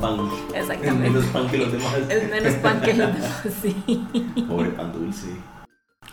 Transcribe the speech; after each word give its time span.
pan 0.00 0.16
pan. 0.16 0.30
Exactamente. 0.54 1.06
Es 1.06 1.12
menos 1.12 1.26
pan 1.26 1.48
que 1.48 1.58
los 1.58 1.72
demás. 1.72 1.94
Es 2.08 2.30
menos 2.30 2.54
pan 2.54 2.80
que 2.80 2.94
los 2.94 3.14
demás, 3.14 3.42
sí. 3.62 4.44
Pobre 4.48 4.70
pan 4.70 4.92
dulce. 4.92 5.36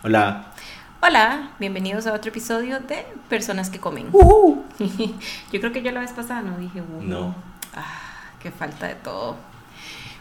Hola. 0.02 0.52
Hola, 1.00 1.50
bienvenidos 1.58 2.06
a 2.06 2.14
otro 2.14 2.30
episodio 2.30 2.80
de 2.80 3.06
Personas 3.28 3.68
que 3.68 3.78
Comen. 3.78 4.10
Yo 5.52 5.60
creo 5.60 5.72
que 5.72 5.82
yo 5.82 5.92
la 5.92 6.00
vez 6.00 6.12
pasada 6.12 6.40
no 6.40 6.56
dije 6.56 6.80
uh. 6.80 7.02
No. 7.02 7.34
Ah, 7.74 8.30
qué 8.40 8.50
falta 8.50 8.86
de 8.86 8.94
todo. 8.94 9.36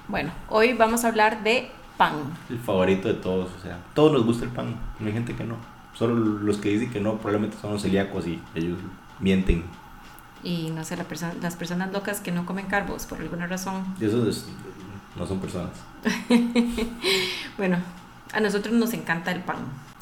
Bueno, 0.08 0.32
hoy 0.50 0.74
vamos 0.74 1.06
a 1.06 1.08
hablar 1.08 1.44
de 1.44 1.72
pan. 1.96 2.16
El 2.50 2.60
favorito 2.60 3.08
de 3.08 3.14
todos. 3.14 3.50
O 3.58 3.62
sea, 3.62 3.78
todos 3.94 4.12
nos 4.12 4.26
gusta 4.26 4.44
el 4.44 4.52
pan. 4.52 4.76
No 5.00 5.08
hay 5.08 5.14
gente 5.14 5.36
que 5.36 5.46
no. 5.46 5.56
Solo 5.94 6.16
los 6.16 6.58
que 6.58 6.70
dicen 6.70 6.92
que 6.92 7.00
no 7.00 7.18
probablemente 7.18 7.58
son 7.62 7.74
los 7.74 7.82
celíacos 7.82 8.28
y 8.28 8.42
ellos 8.56 8.78
mienten. 9.20 9.64
Y 10.44 10.72
no 10.72 10.84
sé, 10.84 10.98
la 10.98 11.06
persona, 11.06 11.34
las 11.42 11.56
personas 11.56 11.92
locas 11.94 12.20
que 12.20 12.32
no 12.32 12.46
comen 12.46 12.66
carbos 12.68 13.06
por 13.06 13.20
alguna 13.20 13.48
razón. 13.48 13.84
Y 14.00 14.06
eso 14.06 14.28
es- 14.28 14.46
no 15.16 15.26
son 15.26 15.40
personas. 15.40 15.72
Bueno, 17.58 17.78
a 18.34 18.40
nosotros 18.40 18.74
nos 18.74 18.94
encanta 18.94 19.32
el 19.32 19.42
pan. 19.42 19.58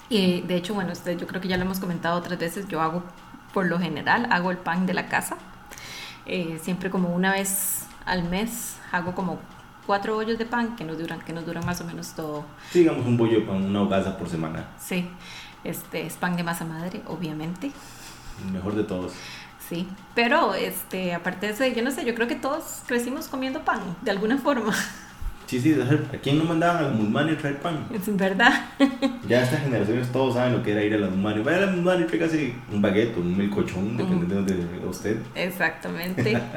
Y 0.09 0.41
de 0.41 0.55
hecho, 0.55 0.73
bueno, 0.73 0.91
usted, 0.93 1.17
yo 1.17 1.27
creo 1.27 1.41
que 1.41 1.47
ya 1.47 1.57
lo 1.57 1.63
hemos 1.63 1.79
comentado 1.79 2.17
otras 2.17 2.39
veces, 2.39 2.67
yo 2.67 2.81
hago, 2.81 3.03
por 3.53 3.65
lo 3.65 3.79
general, 3.79 4.27
hago 4.31 4.51
el 4.51 4.57
pan 4.57 4.85
de 4.85 4.93
la 4.93 5.07
casa. 5.07 5.37
Eh, 6.25 6.59
siempre 6.61 6.89
como 6.89 7.09
una 7.09 7.33
vez 7.33 7.83
al 8.05 8.23
mes 8.29 8.77
hago 8.91 9.13
como 9.15 9.39
cuatro 9.85 10.15
bollos 10.15 10.37
de 10.37 10.45
pan 10.45 10.75
que 10.75 10.83
nos 10.85 10.97
duran, 10.97 11.19
que 11.21 11.33
nos 11.33 11.45
duran 11.45 11.65
más 11.65 11.81
o 11.81 11.85
menos 11.85 12.13
todo. 12.13 12.45
Sí, 12.71 12.79
digamos 12.79 13.05
un 13.05 13.17
bollo 13.17 13.39
de 13.41 13.45
pan, 13.45 13.63
una 13.63 13.81
hogaza 13.81 14.17
por 14.17 14.29
semana. 14.29 14.65
Sí, 14.79 15.09
este 15.63 16.05
es 16.05 16.13
pan 16.15 16.35
de 16.35 16.43
masa 16.43 16.65
madre, 16.65 17.01
obviamente. 17.07 17.71
El 18.45 18.51
mejor 18.53 18.75
de 18.75 18.83
todos. 18.83 19.13
Sí, 19.69 19.87
pero 20.15 20.53
este, 20.53 21.13
aparte 21.13 21.47
de 21.47 21.53
eso, 21.53 21.65
yo 21.65 21.83
no 21.83 21.91
sé, 21.91 22.05
yo 22.05 22.13
creo 22.13 22.27
que 22.27 22.35
todos 22.35 22.81
crecimos 22.85 23.27
comiendo 23.27 23.63
pan, 23.63 23.79
de 24.01 24.11
alguna 24.11 24.37
forma. 24.37 24.73
Sí, 25.47 25.59
sí, 25.59 25.73
¿a 25.73 26.17
quién 26.19 26.37
no 26.37 26.45
mandaban 26.45 27.29
a 27.29 27.37
traer 27.37 27.59
pan? 27.59 27.85
Es 27.93 28.15
verdad. 28.15 28.53
Ya 29.27 29.43
estas 29.43 29.59
generaciones 29.59 30.09
todos 30.09 30.35
saben 30.35 30.53
lo 30.53 30.63
que 30.63 30.71
era 30.71 30.81
ir 30.81 30.93
a 30.93 30.97
la 30.97 31.09
Musmani. 31.09 31.43
Vaya 31.43 31.57
a 31.57 31.61
la 31.65 31.71
Musmani 31.73 32.03
y 32.03 32.05
tráigase 32.05 32.55
un 32.71 32.81
baguette, 32.81 33.17
un 33.17 33.35
melcochón, 33.35 33.97
dependiendo 33.97 34.43
de 34.43 34.87
usted. 34.87 35.17
Exactamente. 35.35 36.41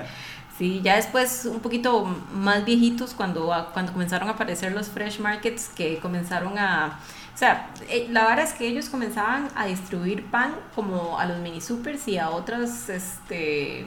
Sí, 0.56 0.80
ya 0.84 0.94
después 0.94 1.46
un 1.46 1.58
poquito 1.58 2.04
más 2.32 2.64
viejitos 2.64 3.12
cuando, 3.12 3.52
cuando 3.72 3.92
comenzaron 3.92 4.28
a 4.28 4.32
aparecer 4.32 4.70
los 4.70 4.88
fresh 4.88 5.18
markets 5.18 5.68
que 5.74 5.98
comenzaron 5.98 6.56
a... 6.58 7.00
O 7.34 7.36
sea, 7.36 7.68
eh, 7.88 8.06
la 8.10 8.26
verdad 8.26 8.44
es 8.44 8.52
que 8.52 8.66
ellos 8.66 8.88
comenzaban 8.88 9.48
a 9.56 9.66
distribuir 9.66 10.24
pan 10.26 10.54
como 10.74 11.18
a 11.18 11.26
los 11.26 11.38
mini 11.38 11.60
supers 11.60 12.06
y 12.06 12.16
a 12.16 12.30
otras 12.30 12.88
este, 12.88 13.86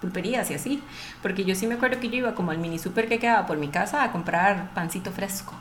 pulperías 0.00 0.50
y 0.50 0.54
así. 0.54 0.82
Porque 1.20 1.44
yo 1.44 1.54
sí 1.54 1.66
me 1.66 1.74
acuerdo 1.74 2.00
que 2.00 2.08
yo 2.08 2.16
iba 2.16 2.34
como 2.34 2.50
al 2.50 2.58
mini 2.58 2.78
super 2.78 3.06
que 3.06 3.18
quedaba 3.18 3.46
por 3.46 3.58
mi 3.58 3.68
casa 3.68 4.02
a 4.02 4.12
comprar 4.12 4.72
pancito 4.72 5.12
fresco, 5.12 5.52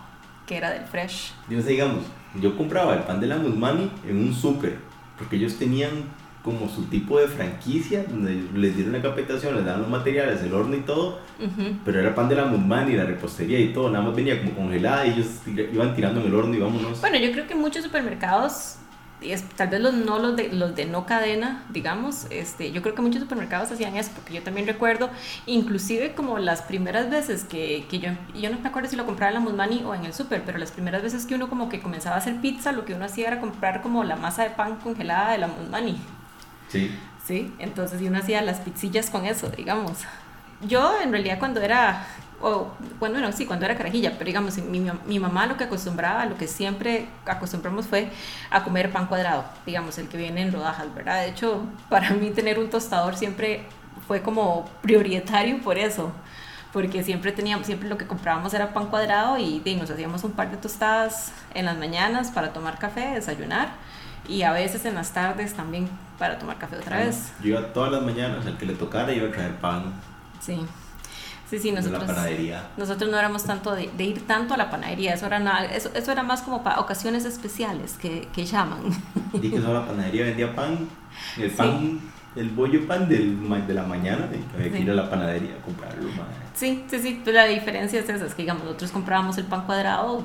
que 0.47 0.55
era 0.55 0.69
del 0.71 0.85
fresh. 0.85 1.33
Yo 1.49 1.61
sé, 1.61 1.71
digamos, 1.71 2.05
yo 2.35 2.55
compraba 2.55 2.93
el 2.93 3.03
pan 3.03 3.19
de 3.19 3.27
la 3.27 3.37
Musmani 3.37 3.91
en 4.07 4.17
un 4.17 4.33
súper, 4.33 4.79
porque 5.17 5.35
ellos 5.35 5.57
tenían 5.57 6.05
como 6.43 6.67
su 6.69 6.85
tipo 6.85 7.19
de 7.19 7.27
franquicia, 7.27 8.03
donde 8.09 8.47
les 8.55 8.75
dieron 8.75 8.93
la 8.93 9.01
capacitación, 9.01 9.55
les 9.55 9.65
daban 9.65 9.81
los 9.81 9.89
materiales, 9.91 10.41
el 10.41 10.53
horno 10.53 10.75
y 10.75 10.81
todo, 10.81 11.19
Ujú. 11.39 11.75
pero 11.85 11.99
era 11.99 12.15
pan 12.15 12.29
de 12.29 12.35
la 12.35 12.45
Musmani, 12.45 12.93
la 12.95 13.05
repostería 13.05 13.59
y 13.59 13.73
todo, 13.73 13.89
nada 13.91 14.03
más 14.05 14.15
venía 14.15 14.39
como 14.39 14.53
congelada 14.55 15.05
y 15.05 15.11
ellos 15.11 15.27
iban 15.71 15.95
tirando 15.95 16.19
en 16.21 16.27
el 16.27 16.33
horno 16.35 16.55
y 16.55 16.59
vámonos. 16.59 16.99
Bueno, 17.01 17.17
yo 17.17 17.31
creo 17.31 17.45
que 17.47 17.53
muchos 17.53 17.83
supermercados, 17.83 18.77
es- 19.21 19.43
tal 19.49 19.67
vez 19.69 19.79
los 19.81 19.93
no 19.93 20.17
los 20.17 20.35
de, 20.35 20.51
los 20.51 20.75
de 20.75 20.85
no 20.85 21.05
cadena, 21.05 21.63
digamos, 21.69 22.25
este, 22.31 22.71
yo 22.71 22.81
creo 22.81 22.95
que 22.95 23.03
muchos 23.03 23.21
supermercados 23.21 23.71
hacían 23.71 23.95
eso, 23.95 24.09
porque 24.15 24.33
yo 24.33 24.41
también 24.41 24.65
recuerdo, 24.65 25.11
inclusive 25.45 26.13
como 26.15 26.39
las 26.39 26.63
primeras 26.63 27.11
veces 27.11 27.43
que, 27.43 27.85
que 27.87 27.99
yo, 27.99 28.09
yo 28.35 28.49
no 28.49 28.59
me 28.59 28.67
acuerdo 28.67 28.89
si 28.89 28.95
lo 28.95 29.05
compraba 29.05 29.29
en 29.29 29.35
la 29.35 29.39
Musmani 29.41 29.83
o 29.85 29.93
en 29.93 30.05
el 30.05 30.13
super, 30.13 30.41
pero 30.43 30.57
las 30.57 30.71
primeras 30.71 31.03
veces 31.03 31.27
que 31.27 31.35
uno 31.35 31.49
como 31.49 31.69
que 31.69 31.81
comenzaba 31.81 32.15
a 32.15 32.19
hacer 32.19 32.41
pizza, 32.41 32.71
lo 32.71 32.83
que 32.83 32.95
uno 32.95 33.05
hacía 33.05 33.27
era 33.27 33.39
comprar 33.39 33.83
como 33.83 34.03
la 34.03 34.15
masa 34.15 34.41
de 34.43 34.49
pan 34.51 34.77
congelada 34.77 35.33
de 35.33 35.37
la 35.37 35.47
Musmani. 35.47 35.97
Sí. 36.71 36.97
Sí, 37.25 37.53
entonces 37.59 38.01
y 38.01 38.07
uno 38.07 38.17
hacía 38.19 38.41
las 38.41 38.59
pizzillas 38.61 39.09
con 39.09 39.25
eso, 39.25 39.49
digamos. 39.49 39.99
Yo 40.67 40.99
en 41.01 41.11
realidad 41.11 41.39
cuando 41.39 41.61
era, 41.61 42.05
o 42.41 42.67
bueno, 42.99 43.19
no, 43.19 43.31
sí, 43.31 43.45
cuando 43.45 43.65
era 43.65 43.77
carajilla, 43.77 44.13
pero 44.13 44.25
digamos, 44.25 44.57
mi, 44.57 44.79
mi- 45.05 45.19
mamá 45.19 45.45
lo 45.45 45.57
que 45.57 45.65
acostumbraba, 45.65 46.25
lo 46.25 46.37
que 46.37 46.47
siempre 46.47 47.07
acostumbramos 47.25 47.87
fue 47.87 48.09
a 48.49 48.63
comer 48.63 48.91
pan 48.91 49.07
cuadrado, 49.07 49.45
digamos, 49.65 49.97
el 49.97 50.07
que 50.07 50.17
viene 50.17 50.41
en 50.41 50.51
rodajas, 50.51 50.93
¿verdad? 50.93 51.21
De 51.21 51.29
hecho, 51.29 51.63
para 51.89 52.11
mí 52.11 52.31
tener 52.31 52.59
un 52.59 52.69
tostador 52.69 53.15
siempre 53.15 53.65
fue 54.07 54.21
como 54.21 54.65
prioritario 54.81 55.61
por 55.61 55.77
eso. 55.77 56.11
Porque 56.73 57.03
siempre 57.03 57.33
teníamos, 57.33 57.65
siempre 57.67 57.89
lo 57.89 57.97
que 57.97 58.07
comprábamos 58.07 58.53
era 58.53 58.73
pan 58.73 58.85
cuadrado 58.87 59.37
y, 59.37 59.61
nos 59.77 59.89
hacíamos 59.89 60.23
un 60.23 60.31
par 60.31 60.51
de 60.51 60.57
tostadas 60.57 61.33
en 61.53 61.65
las 61.65 61.77
mañanas 61.77 62.31
para 62.31 62.53
tomar 62.53 62.79
café, 62.79 63.11
desayunar 63.13 63.73
y 64.27 64.43
a 64.43 64.51
veces 64.51 64.85
en 64.85 64.95
las 64.95 65.11
tardes 65.11 65.53
también 65.53 65.89
para 66.19 66.37
tomar 66.39 66.57
café 66.57 66.77
otra 66.77 66.97
vez. 66.97 67.31
Yo 67.41 67.49
iba 67.49 67.73
todas 67.73 67.91
las 67.91 68.01
mañanas, 68.03 68.45
al 68.45 68.57
que 68.57 68.65
le 68.65 68.73
tocara 68.73 69.11
iba 69.13 69.27
a 69.27 69.31
traer 69.31 69.55
pan 69.55 69.93
Sí, 70.39 70.57
sí, 71.49 71.59
sí, 71.59 71.69
de 71.71 71.75
la 71.75 71.81
nosotros, 71.81 72.03
panadería. 72.05 72.63
nosotros 72.77 73.11
no 73.11 73.17
éramos 73.17 73.43
tanto 73.43 73.75
de, 73.75 73.89
de 73.97 74.03
ir 74.03 74.25
tanto 74.27 74.53
a 74.53 74.57
la 74.57 74.69
panadería, 74.71 75.13
eso 75.13 75.25
era, 75.25 75.39
nada, 75.39 75.65
eso, 75.65 75.89
eso 75.93 76.11
era 76.11 76.23
más 76.23 76.41
como 76.41 76.63
para 76.63 76.79
ocasiones 76.79 77.25
especiales 77.25 77.93
que, 78.01 78.27
que 78.33 78.45
llaman. 78.45 78.79
Dije 79.33 79.55
que 79.55 79.61
solo 79.61 79.73
la 79.81 79.85
panadería 79.87 80.25
vendía 80.25 80.55
pan, 80.55 80.87
el 81.37 81.51
pan, 81.51 81.99
el 82.35 82.49
bollo 82.49 82.87
pan 82.87 83.09
del, 83.09 83.37
de 83.67 83.73
la 83.73 83.83
mañana, 83.83 84.27
y 84.31 84.37
que 84.37 84.55
había 84.57 84.71
que 84.71 84.77
Sí. 84.77 84.83
ir 84.83 84.91
a 84.91 84.93
la 84.95 85.09
panadería 85.09 85.55
a 85.59 85.65
comprarlo. 85.65 86.03
madre. 86.09 86.33
Sí, 86.55 86.83
sí, 86.89 86.99
sí, 86.99 87.21
pues 87.23 87.35
la 87.35 87.45
diferencia 87.45 87.99
es 87.99 88.09
esa, 88.09 88.25
es 88.25 88.33
que 88.35 88.43
digamos, 88.43 88.63
nosotros 88.63 88.91
comprábamos 88.91 89.37
el 89.37 89.45
pan 89.45 89.65
cuadrado, 89.65 90.23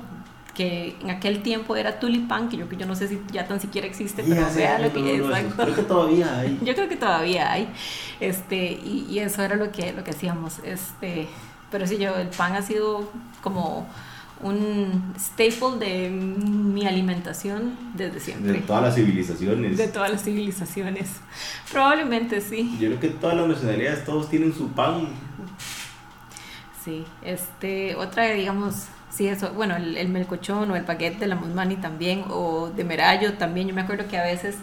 que 0.56 0.96
en 1.02 1.10
aquel 1.10 1.42
tiempo 1.42 1.76
era 1.76 2.00
tulipán, 2.00 2.48
que 2.48 2.56
yo, 2.56 2.68
que 2.68 2.76
yo 2.76 2.86
no 2.86 2.96
sé 2.96 3.08
si 3.08 3.20
ya 3.30 3.46
tan 3.46 3.60
siquiera 3.60 3.86
existe, 3.86 4.24
pero 4.26 4.46
vea 4.54 4.78
lo 4.78 4.88
no, 4.88 4.94
que 4.94 5.00
no, 5.18 5.36
exacto. 5.36 5.62
Creo 5.62 5.74
que 5.76 5.82
todavía 5.82 6.38
hay. 6.38 6.58
Yo 6.64 6.74
creo 6.74 6.88
que 6.88 6.96
todavía 6.96 7.52
hay, 7.52 7.68
este, 8.20 8.72
y, 8.72 9.06
y 9.10 9.18
eso 9.18 9.42
era 9.42 9.56
lo 9.56 9.70
que, 9.70 9.92
lo 9.92 10.02
que 10.02 10.12
hacíamos, 10.12 10.60
este, 10.64 11.28
pero 11.70 11.86
sí, 11.86 11.98
yo, 11.98 12.16
el 12.16 12.28
pan 12.28 12.54
ha 12.54 12.62
sido 12.62 13.10
como 13.42 13.86
un 14.40 15.14
staple 15.18 15.78
de 15.78 16.10
mi 16.10 16.86
alimentación 16.86 17.76
desde 17.94 18.14
De 18.14 18.20
siempre, 18.20 18.58
todas 18.60 18.82
las 18.82 18.94
civilizaciones. 18.94 19.76
de 19.76 19.88
todas 19.88 20.10
las 20.10 20.22
civilizaciones, 20.22 21.08
probablemente 21.70 22.40
sí, 22.40 22.76
Yo 22.80 22.88
creo 22.88 23.00
que 23.00 23.08
todas 23.10 23.36
las 23.36 23.48
nacionalidades, 23.48 24.04
todos 24.04 24.28
tienen 24.30 24.54
su 24.54 24.68
pan. 24.68 25.08
sí, 26.84 27.04
este, 27.22 27.94
otra, 27.96 28.30
digamos, 28.30 28.86
sí, 29.10 29.28
eso, 29.28 29.52
bueno, 29.52 29.76
el, 29.76 29.96
el 29.96 30.08
melcochón 30.08 30.70
o 30.70 30.76
el 30.76 30.84
baguette 30.84 31.18
de 31.18 31.26
la 31.26 31.36
Musmani 31.36 31.76
también, 31.76 32.24
o 32.30 32.70
de 32.74 32.84
Merayo 32.84 33.34
también, 33.34 33.68
yo 33.68 33.74
me 33.74 33.82
acuerdo 33.82 34.06
que 34.08 34.18
a 34.18 34.24
veces... 34.24 34.56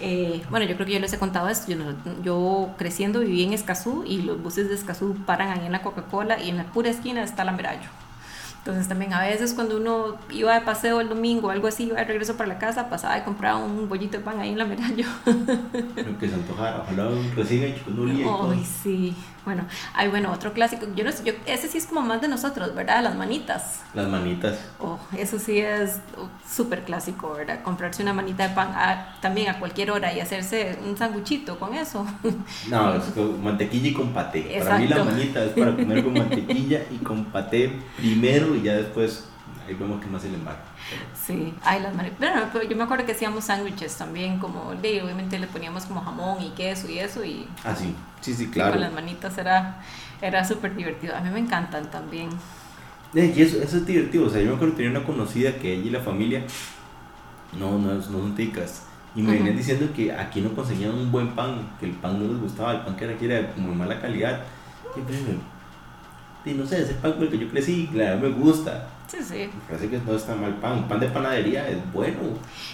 eh, 0.00 0.42
bueno, 0.50 0.64
yo 0.66 0.74
creo 0.76 0.86
que 0.86 0.92
yo 0.92 1.00
les 1.00 1.12
he 1.12 1.18
contado 1.18 1.48
esto. 1.48 1.72
Yo, 1.72 1.78
yo 2.22 2.70
creciendo 2.78 3.20
viví 3.20 3.42
en 3.42 3.52
Escazú 3.52 4.04
y 4.06 4.22
los 4.22 4.40
buses 4.42 4.68
de 4.68 4.74
Escazú 4.74 5.16
paran 5.26 5.58
ahí 5.58 5.66
en 5.66 5.72
la 5.72 5.82
Coca-Cola 5.82 6.40
y 6.40 6.50
en 6.50 6.56
la 6.56 6.64
pura 6.64 6.88
esquina 6.90 7.22
está 7.22 7.44
la 7.44 7.52
Merayo. 7.52 7.88
Entonces 8.58 8.88
también 8.88 9.14
a 9.14 9.22
veces 9.22 9.54
cuando 9.54 9.76
uno 9.78 10.16
iba 10.30 10.52
de 10.52 10.60
paseo 10.60 11.00
el 11.00 11.08
domingo 11.08 11.48
o 11.48 11.50
algo 11.50 11.68
así, 11.68 11.84
iba 11.84 11.96
de 11.96 12.04
regreso 12.04 12.36
para 12.36 12.48
la 12.48 12.58
casa, 12.58 12.90
pasaba 12.90 13.16
y 13.16 13.22
compraba 13.22 13.56
un 13.56 13.88
bollito 13.88 14.18
de 14.18 14.24
pan 14.24 14.40
ahí 14.40 14.50
en 14.50 14.58
la 14.58 14.66
Merayo. 14.66 15.06
Lo 15.24 16.18
que 16.18 16.28
se 16.28 16.34
antojara. 16.34 16.82
Ojalá 16.82 17.08
un 17.08 17.32
recién 17.34 17.64
hecho 17.64 17.84
con 17.84 17.98
un. 17.98 18.10
Ay, 18.52 18.66
sí. 18.82 19.14
Bueno, 19.48 19.64
hay 19.94 20.08
bueno, 20.08 20.30
otro 20.30 20.52
clásico. 20.52 20.84
Yo 20.94 21.04
no 21.04 21.10
sé, 21.10 21.24
yo, 21.24 21.32
ese 21.46 21.68
sí 21.68 21.78
es 21.78 21.86
como 21.86 22.02
más 22.02 22.20
de 22.20 22.28
nosotros, 22.28 22.74
¿verdad? 22.74 23.02
Las 23.02 23.16
manitas. 23.16 23.80
Las 23.94 24.06
manitas. 24.06 24.58
Oh, 24.78 24.98
eso 25.16 25.38
sí 25.38 25.58
es 25.58 26.00
oh, 26.18 26.28
súper 26.46 26.82
clásico, 26.82 27.32
¿verdad? 27.32 27.62
Comprarse 27.62 28.02
una 28.02 28.12
manita 28.12 28.46
de 28.46 28.54
pan 28.54 28.68
a- 28.74 29.16
también 29.22 29.48
a 29.48 29.58
cualquier 29.58 29.90
hora 29.90 30.12
y 30.12 30.20
hacerse 30.20 30.78
un 30.86 30.98
sanguchito 30.98 31.58
con 31.58 31.72
eso. 31.74 32.06
No, 32.68 32.94
es 32.94 33.04
con 33.04 33.42
mantequilla 33.42 33.88
y 33.88 33.94
con 33.94 34.12
paté. 34.12 34.42
Para 34.58 34.78
mí 34.78 34.86
la 34.86 35.02
manita 35.02 35.42
es 35.42 35.52
para 35.52 35.74
comer 35.74 36.04
con 36.04 36.12
mantequilla 36.12 36.82
y 36.90 36.96
con 36.98 37.24
paté 37.26 37.72
primero 37.96 38.54
y 38.54 38.62
ya 38.64 38.74
después 38.74 39.27
ahí 39.68 39.74
vemos 39.74 40.00
que 40.00 40.06
más 40.08 40.22
se 40.22 40.28
le 40.30 40.36
embarca. 40.36 40.64
Sí, 41.14 41.54
ay, 41.62 41.80
las. 41.82 41.94
Bueno, 42.18 42.48
yo 42.68 42.76
me 42.76 42.84
acuerdo 42.84 43.04
que 43.06 43.12
hacíamos 43.12 43.44
sándwiches 43.44 43.96
también, 43.96 44.38
como, 44.38 44.74
de, 44.74 45.02
obviamente 45.02 45.38
le 45.38 45.46
poníamos 45.46 45.84
como 45.86 46.00
jamón 46.00 46.42
y 46.42 46.50
queso 46.50 46.88
y 46.88 46.98
eso, 46.98 47.24
y 47.24 47.46
Ah, 47.64 47.74
sí. 47.74 47.94
Sí, 48.20 48.34
sí, 48.34 48.46
con 48.46 48.52
claro. 48.52 48.80
las 48.80 48.92
manitas 48.92 49.36
era, 49.38 49.80
era 50.20 50.44
súper 50.44 50.74
divertido. 50.76 51.14
A 51.16 51.20
mí 51.20 51.30
me 51.30 51.40
encantan 51.40 51.90
también. 51.90 52.30
Eh, 53.14 53.32
Y 53.36 53.42
eso, 53.42 53.60
eso 53.62 53.78
es 53.78 53.86
divertido. 53.86 54.26
O 54.26 54.30
sea, 54.30 54.40
yo 54.40 54.48
me 54.50 54.54
acuerdo 54.56 54.74
que 54.74 54.82
tenía 54.82 54.98
una 54.98 55.06
conocida 55.06 55.56
que 55.58 55.72
ella 55.74 55.86
y 55.86 55.90
la 55.90 56.00
familia 56.00 56.44
no, 57.58 57.78
no, 57.78 57.94
no 57.94 58.02
son 58.02 58.34
ticas. 58.34 58.82
Y 59.14 59.22
me 59.22 59.32
Ujú. 59.32 59.38
venían 59.38 59.56
diciendo 59.56 59.88
que 59.94 60.12
aquí 60.12 60.40
no 60.40 60.54
conseguían 60.54 60.94
un 60.94 61.10
buen 61.10 61.34
pan, 61.34 61.76
que 61.80 61.86
el 61.86 61.92
pan 61.92 62.18
no 62.18 62.28
les 62.32 62.40
gustaba, 62.40 62.72
el 62.72 62.80
pan 62.82 62.96
que 62.96 63.04
era 63.04 63.14
aquí 63.14 63.24
era 63.24 63.36
de 63.42 63.60
mala 63.60 64.00
calidad. 64.00 64.44
Y 64.96 65.00
pues, 65.00 65.18
y 66.48 66.54
no 66.54 66.66
sé, 66.66 66.82
es 66.82 66.90
el 66.90 66.96
pan 66.96 67.12
con 67.12 67.22
el 67.22 67.30
que 67.30 67.38
yo 67.38 67.48
crecí, 67.48 67.88
claro, 67.92 68.18
me 68.18 68.28
gusta. 68.30 68.88
Sí, 69.08 69.18
sí. 69.22 69.34
Me 69.34 69.60
parece 69.66 69.88
que 69.88 69.98
no 69.98 70.14
está 70.14 70.34
mal 70.34 70.54
pan. 70.56 70.86
Pan 70.86 71.00
de 71.00 71.08
panadería 71.08 71.66
es 71.66 71.78
bueno. 71.92 72.18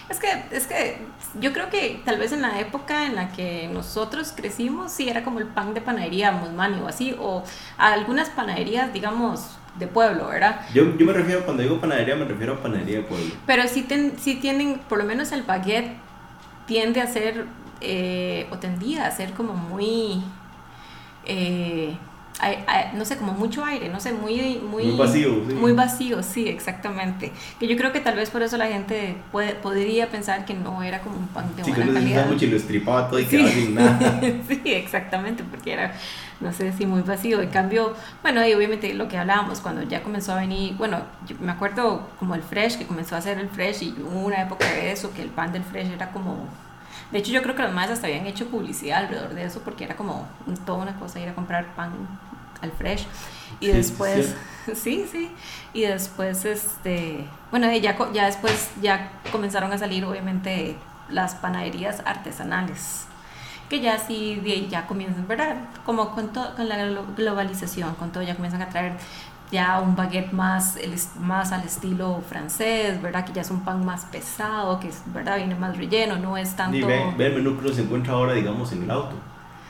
Es 0.08 0.18
que, 0.18 0.28
es 0.50 0.66
que 0.66 0.98
yo 1.40 1.52
creo 1.52 1.70
que 1.70 2.02
tal 2.04 2.18
vez 2.18 2.32
en 2.32 2.42
la 2.42 2.58
época 2.58 3.06
en 3.06 3.14
la 3.14 3.30
que 3.30 3.70
nosotros 3.72 4.32
crecimos, 4.36 4.90
sí 4.90 5.08
era 5.08 5.22
como 5.22 5.38
el 5.38 5.46
pan 5.46 5.74
de 5.74 5.80
panadería 5.80 6.32
Musmani 6.32 6.80
o 6.80 6.88
así, 6.88 7.14
o 7.20 7.44
algunas 7.78 8.30
panaderías, 8.30 8.92
digamos, 8.92 9.58
de 9.78 9.86
pueblo, 9.86 10.28
¿verdad? 10.28 10.60
Yo, 10.74 10.96
yo 10.96 11.06
me 11.06 11.12
refiero, 11.12 11.44
cuando 11.44 11.62
digo 11.62 11.80
panadería, 11.80 12.16
me 12.16 12.24
refiero 12.24 12.54
a 12.54 12.62
panadería 12.62 12.98
de 12.98 13.04
pueblo. 13.04 13.32
Pero 13.46 13.68
sí, 13.68 13.82
ten, 13.82 14.14
sí 14.18 14.36
tienen, 14.36 14.80
por 14.88 14.98
lo 14.98 15.04
menos 15.04 15.30
el 15.30 15.44
baguette 15.44 15.96
tiende 16.66 17.00
a 17.00 17.06
ser, 17.06 17.46
eh, 17.80 18.48
o 18.50 18.58
tendía 18.58 19.06
a 19.06 19.10
ser 19.12 19.32
como 19.34 19.54
muy... 19.54 20.22
No 22.94 23.04
sé, 23.04 23.16
como 23.16 23.32
mucho 23.32 23.64
aire, 23.64 23.88
no 23.88 24.00
sé, 24.00 24.12
muy... 24.12 24.60
Muy, 24.60 24.84
muy 24.84 24.96
vacío, 24.98 25.42
sí. 25.48 25.54
Muy 25.54 25.72
vacío, 25.72 26.22
sí, 26.22 26.48
exactamente. 26.48 27.32
Que 27.58 27.66
yo 27.66 27.76
creo 27.76 27.92
que 27.92 28.00
tal 28.00 28.16
vez 28.16 28.30
por 28.30 28.42
eso 28.42 28.56
la 28.56 28.66
gente 28.66 29.16
puede, 29.32 29.54
podría 29.54 30.08
pensar 30.08 30.44
que 30.44 30.54
no 30.54 30.82
era 30.82 31.00
como 31.00 31.16
un 31.16 31.28
pan 31.28 31.54
de 31.56 31.64
sí, 31.64 31.70
buena 31.70 31.86
que 31.86 31.92
calidad. 31.94 32.26
mucho 32.28 32.44
y 32.44 32.48
lo 32.48 32.56
estripaba 32.56 33.08
todo 33.08 33.18
y 33.20 33.24
quedaba 33.26 33.48
sin 33.50 33.74
nada. 33.74 34.20
sí, 34.48 34.60
exactamente, 34.64 35.42
porque 35.44 35.72
era, 35.72 35.92
no 36.40 36.52
sé 36.52 36.72
si 36.72 36.86
muy 36.86 37.02
vacío. 37.02 37.40
En 37.42 37.50
cambio, 37.50 37.94
bueno, 38.22 38.46
y 38.46 38.52
obviamente 38.54 38.92
lo 38.94 39.08
que 39.08 39.18
hablábamos 39.18 39.60
cuando 39.60 39.82
ya 39.82 40.02
comenzó 40.02 40.32
a 40.32 40.36
venir, 40.36 40.74
bueno, 40.76 40.98
yo 41.26 41.36
me 41.40 41.52
acuerdo 41.52 42.08
como 42.18 42.34
el 42.34 42.42
fresh, 42.42 42.78
que 42.78 42.86
comenzó 42.86 43.14
a 43.16 43.18
hacer 43.18 43.38
el 43.38 43.48
fresh 43.48 43.82
y 43.82 43.94
hubo 44.00 44.20
una 44.26 44.42
época 44.42 44.66
de 44.70 44.92
eso, 44.92 45.12
que 45.14 45.22
el 45.22 45.28
pan 45.30 45.52
del 45.52 45.64
fresh 45.64 45.90
era 45.90 46.10
como... 46.12 46.46
De 47.10 47.18
hecho, 47.18 47.32
yo 47.32 47.42
creo 47.42 47.54
que 47.54 47.62
los 47.62 47.72
más 47.72 47.90
hasta 47.90 48.06
habían 48.06 48.26
hecho 48.26 48.46
publicidad 48.46 48.98
alrededor 49.04 49.34
de 49.34 49.44
eso 49.44 49.60
porque 49.64 49.84
era 49.84 49.94
como 49.96 50.26
un- 50.46 50.56
toda 50.56 50.78
una 50.78 50.94
cosa 50.98 51.20
ir 51.20 51.28
a 51.28 51.34
comprar 51.34 51.74
pan 51.76 51.90
al 52.64 52.72
fresh. 52.72 53.06
Y 53.60 53.66
Sí, 53.66 53.72
después, 53.72 54.34
sí, 54.74 55.06
sí. 55.10 55.30
Y 55.72 55.82
después, 55.82 56.44
este, 56.44 57.24
bueno, 57.50 57.70
ya, 57.72 57.96
ya 58.12 58.26
después 58.26 58.70
ya 58.82 59.12
comenzaron 59.30 59.72
a 59.72 59.78
salir, 59.78 60.04
obviamente, 60.04 60.76
las 61.08 61.34
panaderías 61.36 62.02
artesanales. 62.04 63.06
Que 63.68 63.80
ya 63.80 63.98
sí, 63.98 64.36
de 64.44 64.68
ya 64.68 64.86
comienzan, 64.86 65.26
¿verdad? 65.26 65.56
Como 65.86 66.10
con, 66.14 66.32
to- 66.32 66.54
con 66.56 66.68
la 66.68 66.76
glo- 66.86 67.14
globalización, 67.16 67.94
con 67.94 68.10
todo, 68.12 68.22
ya 68.22 68.34
comienzan 68.34 68.60
a 68.62 68.68
traer 68.68 68.92
ya 69.50 69.80
un 69.80 69.94
baguette 69.94 70.32
más, 70.32 70.76
el 70.76 70.94
más 71.20 71.52
al 71.52 71.62
estilo 71.64 72.22
francés, 72.28 73.00
¿verdad? 73.00 73.24
Que 73.24 73.32
ya 73.32 73.42
es 73.42 73.50
un 73.50 73.60
pan 73.64 73.84
más 73.84 74.04
pesado, 74.06 74.80
que 74.80 74.88
es, 74.88 75.02
¿verdad? 75.06 75.36
Viene 75.36 75.54
más 75.54 75.76
relleno, 75.76 76.16
no 76.16 76.36
es 76.36 76.56
tanto... 76.56 76.76
Y 76.76 76.82
ve, 76.82 77.14
ve 77.16 77.26
el 77.26 77.34
menú 77.36 77.56
que 77.58 77.66
uno 77.66 77.74
se 77.74 77.82
encuentra 77.82 78.14
ahora, 78.14 78.32
digamos, 78.34 78.72
en 78.72 78.82
el 78.82 78.90
auto. 78.90 79.14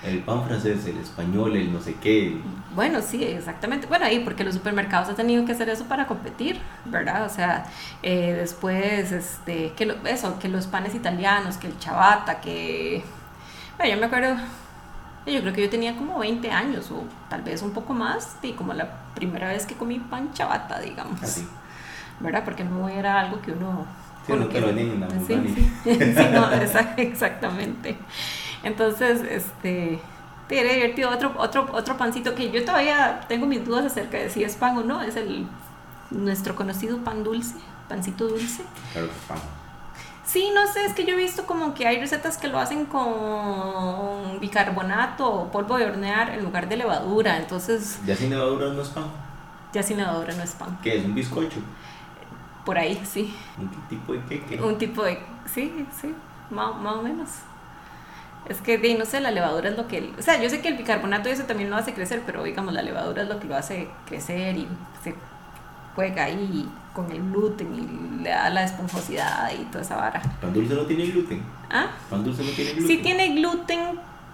El 0.04 0.18
pan 0.20 0.44
francés, 0.44 0.84
el 0.86 0.98
español, 0.98 1.56
el 1.56 1.72
no 1.72 1.80
sé 1.80 1.94
qué. 1.94 2.36
Bueno, 2.74 3.00
sí, 3.00 3.24
exactamente. 3.24 3.86
Bueno, 3.86 4.04
ahí 4.04 4.20
porque 4.20 4.44
los 4.44 4.54
supermercados 4.54 5.08
han 5.08 5.16
tenido 5.16 5.44
que 5.46 5.52
hacer 5.52 5.68
eso 5.70 5.84
para 5.84 6.06
competir, 6.06 6.60
¿verdad? 6.84 7.24
O 7.24 7.28
sea, 7.28 7.66
eh, 8.02 8.34
después, 8.38 9.12
este, 9.12 9.72
que 9.76 9.86
lo- 9.86 9.94
eso, 10.06 10.38
que 10.38 10.48
los 10.48 10.66
panes 10.66 10.94
italianos, 10.94 11.56
que 11.56 11.68
el 11.68 11.78
chabata, 11.78 12.40
que... 12.40 13.02
Bueno, 13.78 13.94
yo 13.94 14.00
me 14.00 14.06
acuerdo, 14.06 14.36
yo 15.26 15.40
creo 15.40 15.52
que 15.54 15.62
yo 15.62 15.70
tenía 15.70 15.96
como 15.96 16.18
20 16.18 16.50
años 16.50 16.90
o 16.90 17.04
tal 17.30 17.42
vez 17.42 17.62
un 17.62 17.70
poco 17.72 17.94
más, 17.94 18.36
y 18.42 18.52
como 18.52 18.74
la 18.74 18.88
primera 19.14 19.48
vez 19.48 19.64
que 19.64 19.74
comí 19.74 19.98
pan 20.00 20.32
chabata, 20.34 20.80
digamos. 20.80 21.22
Así. 21.22 21.48
¿Verdad? 22.20 22.44
Porque 22.44 22.64
no 22.64 22.88
era 22.88 23.20
algo 23.20 23.40
que 23.40 23.52
uno... 23.52 23.86
Sí, 24.26 24.32
no 24.32 24.46
te 24.46 24.60
lo 24.60 24.66
la 24.72 25.10
Sí, 25.10 25.54
sí. 25.54 25.72
Sí, 25.84 26.26
no, 26.32 26.50
esa- 26.52 26.94
exactamente. 26.96 27.96
Entonces, 28.64 29.20
este, 29.30 30.00
te 30.48 30.60
era 30.60 30.72
divertido. 30.72 31.10
Otro, 31.10 31.32
otro, 31.38 31.68
otro 31.72 31.96
pancito 31.96 32.34
que 32.34 32.50
yo 32.50 32.64
todavía 32.64 33.20
tengo 33.28 33.46
mis 33.46 33.64
dudas 33.64 33.84
acerca 33.86 34.18
de 34.18 34.30
si 34.30 34.42
es 34.44 34.56
pan 34.56 34.76
o 34.78 34.82
no, 34.82 35.02
es 35.02 35.16
el 35.16 35.46
nuestro 36.10 36.54
conocido 36.56 36.98
pan 36.98 37.22
dulce, 37.24 37.54
pancito 37.88 38.26
dulce. 38.28 38.62
Claro 38.92 39.08
que 39.08 39.14
pan. 39.28 39.38
Sí, 40.26 40.50
no 40.54 40.66
sé, 40.72 40.86
es 40.86 40.94
que 40.94 41.04
yo 41.04 41.12
he 41.12 41.16
visto 41.16 41.44
como 41.44 41.74
que 41.74 41.86
hay 41.86 42.00
recetas 42.00 42.38
que 42.38 42.48
lo 42.48 42.58
hacen 42.58 42.86
con 42.86 44.40
bicarbonato 44.40 45.30
o 45.30 45.50
polvo 45.52 45.76
de 45.76 45.84
hornear 45.84 46.30
en 46.30 46.42
lugar 46.42 46.66
de 46.68 46.76
levadura, 46.78 47.36
entonces 47.36 48.00
Ya 48.06 48.16
sin 48.16 48.30
levadura 48.30 48.70
no 48.72 48.80
es 48.80 48.88
pan. 48.88 49.04
ya 49.74 49.82
sin 49.82 49.98
levadura 49.98 50.32
no 50.34 50.42
es 50.42 50.52
pan. 50.52 50.78
¿Qué 50.82 50.96
es? 50.96 51.04
¿Un 51.04 51.14
bizcocho? 51.14 51.58
Por 52.64 52.78
ahí, 52.78 53.00
sí. 53.04 53.34
¿Un 53.58 53.68
tipo 53.88 54.14
de 54.14 54.24
queque? 54.24 54.62
Un 54.62 54.78
tipo 54.78 55.02
de... 55.04 55.18
Sí, 55.52 55.86
sí, 56.00 56.14
más, 56.50 56.74
más 56.76 56.94
o 56.96 57.02
menos. 57.02 57.28
Es 58.48 58.60
que, 58.60 58.78
de, 58.78 58.94
no 58.94 59.06
sé, 59.06 59.20
la 59.20 59.30
levadura 59.30 59.70
es 59.70 59.76
lo 59.76 59.88
que... 59.88 60.12
O 60.18 60.22
sea, 60.22 60.42
yo 60.42 60.50
sé 60.50 60.60
que 60.60 60.68
el 60.68 60.76
bicarbonato 60.76 61.28
y 61.28 61.32
eso 61.32 61.44
también 61.44 61.70
lo 61.70 61.76
hace 61.76 61.94
crecer, 61.94 62.22
pero 62.26 62.42
digamos, 62.44 62.74
la 62.74 62.82
levadura 62.82 63.22
es 63.22 63.28
lo 63.28 63.40
que 63.40 63.46
lo 63.46 63.56
hace 63.56 63.88
crecer 64.06 64.56
y 64.56 64.68
se 65.02 65.14
juega 65.94 66.24
ahí 66.24 66.68
con 66.92 67.10
el 67.10 67.22
gluten 67.30 67.74
y 67.74 68.22
le 68.22 68.30
da 68.30 68.50
la 68.50 68.64
esponjosidad 68.64 69.50
y 69.52 69.64
toda 69.64 69.82
esa 69.82 69.96
vara. 69.96 70.22
¿Pan 70.40 70.52
dulce 70.52 70.74
no 70.74 70.82
tiene 70.82 71.06
gluten? 71.06 71.42
¿Ah? 71.70 71.90
¿Pan 72.10 72.24
dulce 72.24 72.42
no 72.44 72.50
tiene 72.50 72.72
gluten? 72.72 72.88
Sí 72.88 73.02
tiene 73.02 73.34
gluten, 73.34 73.80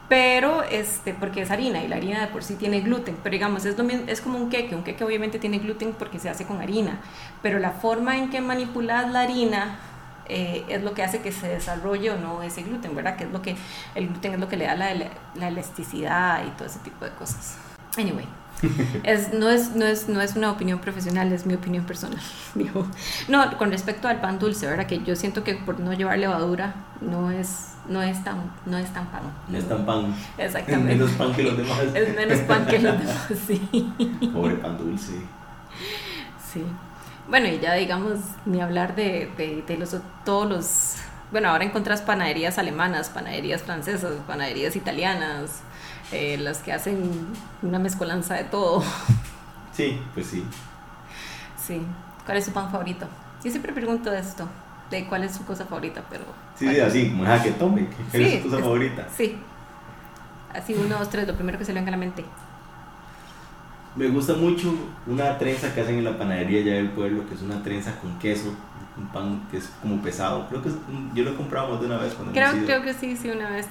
pero 0.08 0.62
este, 0.64 1.14
porque 1.14 1.42
es 1.42 1.50
harina 1.50 1.82
y 1.82 1.88
la 1.88 1.96
harina 1.96 2.20
de 2.20 2.26
por 2.26 2.42
sí 2.42 2.56
tiene 2.56 2.80
gluten, 2.80 3.16
pero 3.22 3.32
digamos, 3.32 3.64
es, 3.64 3.78
lo 3.78 3.84
mismo, 3.84 4.04
es 4.08 4.20
como 4.20 4.38
un 4.38 4.50
queque, 4.50 4.74
un 4.74 4.82
queque 4.82 5.04
obviamente 5.04 5.38
tiene 5.38 5.58
gluten 5.58 5.94
porque 5.98 6.18
se 6.18 6.28
hace 6.28 6.44
con 6.44 6.60
harina, 6.60 7.00
pero 7.42 7.58
la 7.58 7.70
forma 7.70 8.18
en 8.18 8.28
que 8.28 8.40
manipulas 8.40 9.10
la 9.10 9.22
harina 9.22 9.78
eh, 10.26 10.64
es 10.68 10.82
lo 10.82 10.94
que 10.94 11.02
hace 11.02 11.20
que 11.20 11.32
se 11.32 11.48
desarrolle 11.48 12.10
o 12.10 12.18
no 12.18 12.42
ese 12.42 12.62
gluten, 12.62 12.94
¿verdad? 12.94 13.16
Que 13.16 13.24
es 13.24 13.30
lo 13.30 13.42
que, 13.42 13.56
el 13.94 14.08
gluten 14.08 14.34
es 14.34 14.40
lo 14.40 14.48
que 14.48 14.56
le 14.56 14.66
da 14.66 14.74
la, 14.74 14.94
la 15.34 15.48
elasticidad 15.48 16.44
y 16.46 16.50
todo 16.50 16.66
ese 16.66 16.78
tipo 16.80 17.04
de 17.04 17.12
cosas. 17.12 17.56
Anyway. 17.98 18.26
Es, 19.04 19.32
no, 19.32 19.48
es, 19.48 19.74
no, 19.74 19.86
es, 19.86 20.08
no 20.08 20.20
es 20.20 20.36
una 20.36 20.50
opinión 20.50 20.80
profesional, 20.80 21.32
es 21.32 21.46
mi 21.46 21.54
opinión 21.54 21.84
personal. 21.84 22.20
Digo. 22.54 22.86
No, 23.28 23.56
con 23.58 23.70
respecto 23.70 24.08
al 24.08 24.20
pan 24.20 24.38
dulce, 24.38 24.66
¿verdad? 24.66 24.86
Que 24.86 25.02
yo 25.02 25.16
siento 25.16 25.44
que 25.44 25.54
por 25.54 25.80
no 25.80 25.92
llevar 25.92 26.18
levadura 26.18 26.74
no 27.00 27.30
es, 27.30 27.74
no 27.88 28.02
es, 28.02 28.22
tan, 28.22 28.52
no 28.66 28.76
es 28.78 28.92
tan 28.92 29.06
pan. 29.06 29.22
No 29.48 29.58
es 29.58 29.68
tan 29.68 29.86
pan. 29.86 30.14
Es 30.36 30.46
Exactamente. 30.46 30.94
menos 30.94 31.10
pan 31.12 31.32
que 31.32 31.42
los 31.42 31.56
demás. 31.56 31.80
Es 31.94 32.16
menos 32.16 32.38
pan 32.40 32.66
que 32.66 32.78
los 32.78 32.98
demás, 32.98 33.28
sí. 33.46 34.30
Pobre 34.32 34.56
pan 34.56 34.76
dulce. 34.76 35.14
Sí. 36.52 36.64
Bueno, 37.30 37.46
y 37.46 37.60
ya 37.60 37.74
digamos, 37.74 38.18
ni 38.44 38.60
hablar 38.60 38.94
de, 38.96 39.30
de, 39.36 39.62
de 39.66 39.76
los, 39.78 39.96
todos 40.24 40.48
los... 40.48 40.94
Bueno, 41.30 41.48
ahora 41.50 41.64
encontrás 41.64 42.02
panaderías 42.02 42.58
alemanas, 42.58 43.08
panaderías 43.08 43.62
francesas, 43.62 44.14
panaderías 44.26 44.74
italianas, 44.74 45.60
eh, 46.10 46.36
las 46.38 46.58
que 46.58 46.72
hacen 46.72 47.08
una 47.62 47.78
mezcolanza 47.78 48.34
de 48.34 48.44
todo. 48.44 48.82
Sí, 49.72 49.98
pues 50.12 50.26
sí. 50.26 50.44
Sí. 51.56 51.80
¿Cuál 52.26 52.36
es 52.38 52.44
su 52.44 52.52
pan 52.52 52.70
favorito? 52.70 53.06
Yo 53.42 53.50
siempre 53.50 53.72
pregunto 53.72 54.12
esto, 54.12 54.46
de 54.90 55.06
cuál 55.06 55.22
es 55.24 55.34
su 55.36 55.44
cosa 55.46 55.64
favorita, 55.64 56.02
pero... 56.10 56.24
Sí, 56.56 56.64
¿cuál? 56.66 56.74
sí, 56.74 56.80
así, 56.82 57.10
como 57.10 57.42
que 57.42 57.50
tome. 57.52 57.88
Sí, 58.10 58.22
es 58.24 58.42
tu 58.42 58.48
cosa 58.48 58.56
es- 58.58 58.62
favorita. 58.64 59.06
Sí. 59.16 59.38
Así, 60.52 60.74
uno, 60.74 60.98
dos, 60.98 61.08
tres, 61.08 61.26
lo 61.28 61.34
primero 61.34 61.56
que 61.56 61.64
se 61.64 61.72
le 61.72 61.78
venga 61.80 61.88
a 61.90 61.92
la 61.92 61.96
mente. 61.96 62.24
Me 63.96 64.06
gusta 64.08 64.34
mucho 64.34 64.72
una 65.06 65.36
trenza 65.36 65.74
que 65.74 65.80
hacen 65.80 65.98
en 65.98 66.04
la 66.04 66.16
panadería 66.16 66.62
ya 66.62 66.72
del 66.74 66.90
pueblo, 66.90 67.26
que 67.28 67.34
es 67.34 67.42
una 67.42 67.60
trenza 67.62 67.98
con 68.00 68.18
queso, 68.20 68.54
un 68.96 69.06
pan 69.08 69.42
que 69.50 69.56
es 69.58 69.70
como 69.82 70.00
pesado. 70.00 70.46
Creo 70.48 70.62
que 70.62 70.70
yo 71.14 71.24
lo 71.24 71.30
he 71.30 71.34
comprado 71.34 71.70
más 71.72 71.80
de 71.80 71.86
una 71.86 71.98
vez 71.98 72.14
cuando 72.14 72.32
Creo, 72.32 72.44
hemos 72.50 72.56
ido. 72.58 72.66
creo 72.66 72.82
que 72.82 72.94
sí, 72.94 73.16
sí, 73.16 73.30
una 73.30 73.50
vez. 73.50 73.66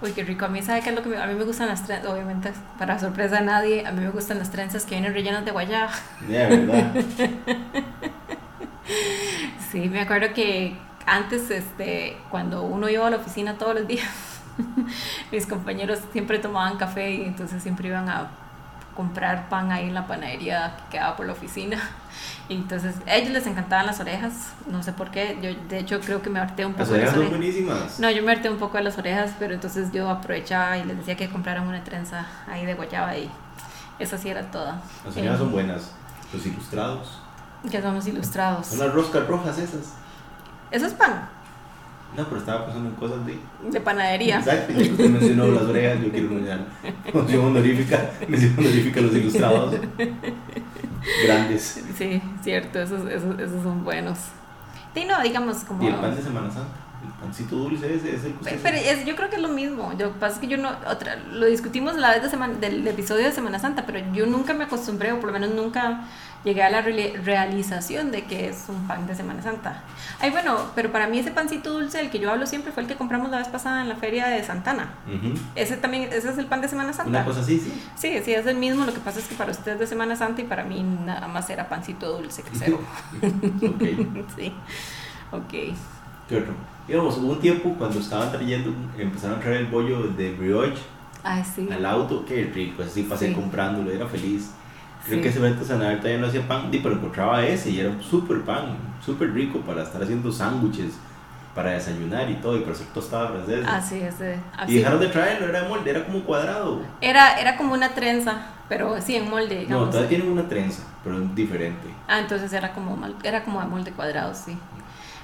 Uy, 0.00 0.12
qué 0.12 0.24
rico. 0.24 0.46
A 0.46 0.48
mí, 0.48 0.62
¿sabe 0.62 0.80
qué 0.80 0.88
es 0.90 0.94
lo 0.96 1.02
que 1.02 1.10
me- 1.10 1.18
a 1.18 1.26
mí 1.26 1.34
me 1.34 1.44
gustan 1.44 1.68
las 1.68 1.84
trenzas? 1.84 2.10
Obviamente, 2.10 2.50
para 2.78 2.98
sorpresa 2.98 3.40
de 3.40 3.44
nadie, 3.46 3.86
a 3.86 3.92
mí 3.92 4.00
me 4.00 4.10
gustan 4.10 4.38
las 4.38 4.50
trenzas 4.50 4.84
que 4.86 4.94
vienen 4.94 5.12
rellenas 5.12 5.44
de 5.44 5.50
guayaba. 5.50 5.90
De 6.26 6.38
verdad. 6.46 6.94
Sí, 9.70 9.80
me 9.90 10.00
acuerdo 10.00 10.32
que 10.34 10.78
antes, 11.04 11.50
este, 11.50 12.16
cuando 12.30 12.62
uno 12.62 12.88
iba 12.88 13.06
a 13.06 13.10
la 13.10 13.18
oficina 13.18 13.58
todos 13.58 13.74
los 13.74 13.86
días, 13.86 14.08
mis 15.32 15.46
compañeros 15.46 15.98
siempre 16.12 16.38
tomaban 16.38 16.78
café 16.78 17.10
y 17.12 17.24
entonces 17.24 17.62
siempre 17.62 17.88
iban 17.88 18.08
a 18.08 18.28
comprar 18.98 19.48
pan 19.48 19.70
ahí 19.70 19.86
en 19.86 19.94
la 19.94 20.08
panadería 20.08 20.74
que 20.76 20.96
quedaba 20.96 21.14
por 21.16 21.24
la 21.26 21.32
oficina. 21.32 21.78
Y 22.48 22.54
entonces 22.56 22.96
a 23.06 23.14
ellos 23.14 23.30
les 23.30 23.46
encantaban 23.46 23.86
las 23.86 24.00
orejas, 24.00 24.32
no 24.66 24.82
sé 24.82 24.92
por 24.92 25.12
qué. 25.12 25.38
Yo, 25.40 25.50
de 25.68 25.78
hecho, 25.78 26.00
creo 26.00 26.20
que 26.20 26.30
me 26.30 26.40
harté 26.40 26.66
un 26.66 26.72
Las 26.76 26.88
poco 26.88 26.94
de 26.94 26.98
orejas 27.04 27.16
las 27.16 27.28
son 27.28 27.36
orejas. 27.36 27.38
buenísimas. 27.68 28.00
No, 28.00 28.10
yo 28.10 28.22
me 28.24 28.32
harté 28.32 28.50
un 28.50 28.56
poco 28.58 28.76
de 28.76 28.82
las 28.82 28.98
orejas, 28.98 29.30
pero 29.38 29.54
entonces 29.54 29.92
yo 29.92 30.08
aprovechaba 30.10 30.76
y 30.78 30.84
les 30.84 30.96
decía 30.96 31.16
que 31.16 31.28
compraran 31.28 31.68
una 31.68 31.84
trenza 31.84 32.26
ahí 32.50 32.66
de 32.66 32.74
guayaba 32.74 33.16
y 33.16 33.30
esa 34.00 34.18
sí 34.18 34.30
era 34.30 34.42
toda. 34.50 34.80
Las 35.04 35.16
orejas 35.16 35.36
Eh, 35.36 35.38
son 35.38 35.52
buenas. 35.52 35.92
Los 36.32 36.44
ilustrados. 36.44 37.20
Que 37.70 37.80
somos 37.80 38.04
ilustrados. 38.08 38.66
Son 38.66 38.78
las 38.80 38.92
roscas 38.92 39.26
rojas 39.28 39.56
esas. 39.58 39.92
Eso 40.72 40.86
es 40.86 40.94
pan, 40.94 41.28
No, 42.16 42.24
pero 42.24 42.38
estaba 42.38 42.64
pensando 42.64 42.88
en 42.88 42.96
cosas 42.96 43.18
de. 43.26 43.38
de 43.70 43.80
panadería. 43.80 44.38
Exacto, 44.38 44.72
ya 44.72 44.78
que 44.82 44.90
usted 44.90 45.10
mencionó 45.10 45.46
las 45.48 45.62
orejas, 45.62 46.00
yo 46.02 46.10
quiero 46.10 46.30
mencionar. 46.30 46.66
Mención 47.14 47.44
honorífica, 47.44 48.10
mención 48.28 48.54
honorífica 48.58 49.00
a 49.00 49.02
los 49.04 49.14
ilustrados. 49.14 49.74
Grandes. 51.24 51.84
Sí, 51.96 52.22
cierto, 52.42 52.80
esos, 52.80 53.08
esos, 53.08 53.38
esos 53.38 53.62
son 53.62 53.84
buenos. 53.84 54.18
Sí, 54.94 55.04
no, 55.04 55.22
digamos 55.22 55.58
como... 55.58 55.82
Y 55.84 55.86
el 55.86 55.94
pan 55.94 56.16
de 56.16 56.22
Semana 56.22 56.50
Santa. 56.50 56.74
pancito 57.20 57.56
dulce 57.56 57.94
ese 57.94 58.16
es 58.16 58.24
el 58.24 58.32
que 58.34 58.58
Pero 58.62 58.76
es, 58.76 59.04
yo 59.04 59.14
creo 59.14 59.30
que 59.30 59.36
es 59.36 59.42
lo 59.42 59.48
mismo. 59.48 59.92
Lo 59.92 60.12
que 60.12 60.18
pasa 60.18 60.34
es 60.34 60.40
que 60.40 60.48
yo 60.48 60.56
no. 60.56 60.70
Otra, 60.90 61.16
lo 61.16 61.46
discutimos 61.46 61.96
la 61.96 62.10
vez 62.10 62.22
de 62.22 62.30
semana, 62.30 62.54
del 62.54 62.86
episodio 62.86 63.26
de 63.26 63.32
Semana 63.32 63.58
Santa, 63.58 63.86
pero 63.86 64.00
yo 64.12 64.26
nunca 64.26 64.54
me 64.54 64.64
acostumbré, 64.64 65.12
o 65.12 65.20
por 65.20 65.32
lo 65.32 65.38
menos 65.38 65.54
nunca 65.54 66.04
llegué 66.44 66.62
a 66.62 66.70
la 66.70 66.82
reali- 66.82 67.14
realización 67.24 68.10
de 68.10 68.24
que 68.24 68.48
es 68.48 68.64
un 68.68 68.86
pan 68.86 69.06
de 69.06 69.14
Semana 69.14 69.42
Santa. 69.42 69.82
Ay, 70.20 70.30
bueno, 70.30 70.56
pero 70.74 70.90
para 70.92 71.06
mí 71.08 71.18
ese 71.18 71.30
pancito 71.30 71.72
dulce, 71.72 72.00
el 72.00 72.10
que 72.10 72.18
yo 72.18 72.30
hablo 72.30 72.46
siempre, 72.46 72.72
fue 72.72 72.82
el 72.84 72.88
que 72.88 72.94
compramos 72.96 73.30
la 73.30 73.38
vez 73.38 73.48
pasada 73.48 73.82
en 73.82 73.88
la 73.88 73.96
feria 73.96 74.28
de 74.28 74.42
Santana. 74.44 74.90
Ujú. 75.06 75.34
Ese 75.54 75.76
también, 75.76 76.04
ese 76.12 76.30
es 76.30 76.38
el 76.38 76.46
pan 76.46 76.60
de 76.60 76.68
Semana 76.68 76.92
Santa. 76.92 77.10
Una 77.10 77.24
cosa 77.24 77.40
así, 77.40 77.58
sí. 77.58 77.72
Sí, 77.96 78.12
sí, 78.24 78.32
es 78.34 78.46
el 78.46 78.56
mismo. 78.56 78.84
Lo 78.86 78.94
que 78.94 79.00
pasa 79.00 79.18
es 79.18 79.26
que 79.26 79.34
para 79.34 79.50
ustedes 79.50 79.78
de 79.78 79.86
Semana 79.86 80.16
Santa 80.16 80.40
y 80.40 80.44
para 80.44 80.64
mí 80.64 80.82
nada 80.82 81.28
más 81.28 81.50
era 81.50 81.68
pancito 81.68 82.16
dulce 82.18 82.42
casero. 82.42 82.76
ok. 83.22 83.82
sí. 84.36 84.52
Ok. 85.32 85.50
¿Qué 86.28 86.36
otro? 86.36 86.54
Digamos, 86.86 87.18
hubo 87.18 87.32
un 87.32 87.40
tiempo 87.40 87.74
cuando 87.78 87.98
estaban 88.00 88.30
trayendo, 88.32 88.72
empezaron 88.96 89.38
a 89.38 89.40
traer 89.42 89.58
el 89.58 89.66
bollo 89.66 90.08
de 90.08 90.32
brioche 90.32 90.80
Ay, 91.22 91.42
sí. 91.44 91.68
al 91.70 91.84
auto, 91.84 92.24
qué 92.24 92.50
rico, 92.54 92.82
así 92.82 93.02
pasé 93.02 93.28
Sí. 93.28 93.34
comprándolo, 93.34 93.90
era 93.90 94.06
feliz. 94.06 94.50
Creo 95.08 95.18
Sí. 95.18 95.22
que 95.22 95.28
ese 95.30 95.38
evento 95.38 95.64
Sanadar 95.64 95.96
todavía 95.98 96.18
no 96.20 96.26
hacía 96.26 96.46
pan, 96.46 96.68
pero 96.70 96.94
encontraba 96.94 97.44
ese 97.44 97.70
y 97.70 97.80
era 97.80 97.88
un 97.90 98.02
súper 98.02 98.42
pan, 98.42 98.76
súper 99.04 99.32
rico 99.32 99.60
para 99.60 99.82
estar 99.82 100.02
haciendo 100.02 100.30
sándwiches, 100.30 100.92
para 101.54 101.70
desayunar 101.72 102.30
y 102.30 102.34
todo, 102.36 102.56
y 102.56 102.60
para 102.60 102.72
hacer 102.72 102.86
tostadas 102.88 103.30
francesas. 103.32 103.66
Ah, 103.68 103.80
sí, 103.80 103.96
ese. 104.00 104.34
y 104.36 104.60
así. 104.60 104.74
dejaron 104.76 105.00
de 105.00 105.08
traerlo, 105.08 105.46
era 105.48 105.66
molde, 105.68 105.90
era 105.90 106.04
como 106.04 106.20
cuadrado. 106.20 106.82
Era, 107.00 107.40
era 107.40 107.56
como 107.56 107.72
una 107.74 107.88
trenza, 107.88 108.42
pero 108.68 109.00
sí, 109.00 109.16
en 109.16 109.28
molde, 109.28 109.54
No, 109.54 109.60
digamos. 109.62 109.90
todavía 109.90 110.08
tienen 110.10 110.28
una 110.30 110.46
trenza, 110.48 110.82
pero 111.02 111.20
es 111.22 111.34
diferente. 111.34 111.88
Ah, 112.06 112.20
entonces 112.20 112.52
era 112.52 112.72
como, 112.72 112.96
era 113.24 113.42
como 113.42 113.60
de 113.60 113.66
molde 113.66 113.90
cuadrado, 113.92 114.32
sí. 114.34 114.56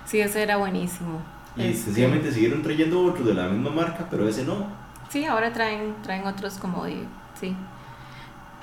Sí, 0.06 0.20
ese 0.20 0.42
era 0.42 0.56
buenísimo. 0.56 1.20
Y 1.56 1.62
Este, 1.66 1.84
sencillamente 1.84 2.32
siguieron 2.32 2.62
trayendo 2.62 3.04
otro 3.04 3.24
de 3.24 3.34
la 3.34 3.46
misma 3.48 3.70
marca, 3.70 4.06
pero 4.10 4.26
ese 4.28 4.44
no. 4.44 4.66
Sí, 5.08 5.24
ahora 5.26 5.52
traen, 5.52 5.94
traen 6.02 6.26
otros 6.26 6.54
como 6.58 6.84
de, 6.84 7.04
sí. 7.40 7.54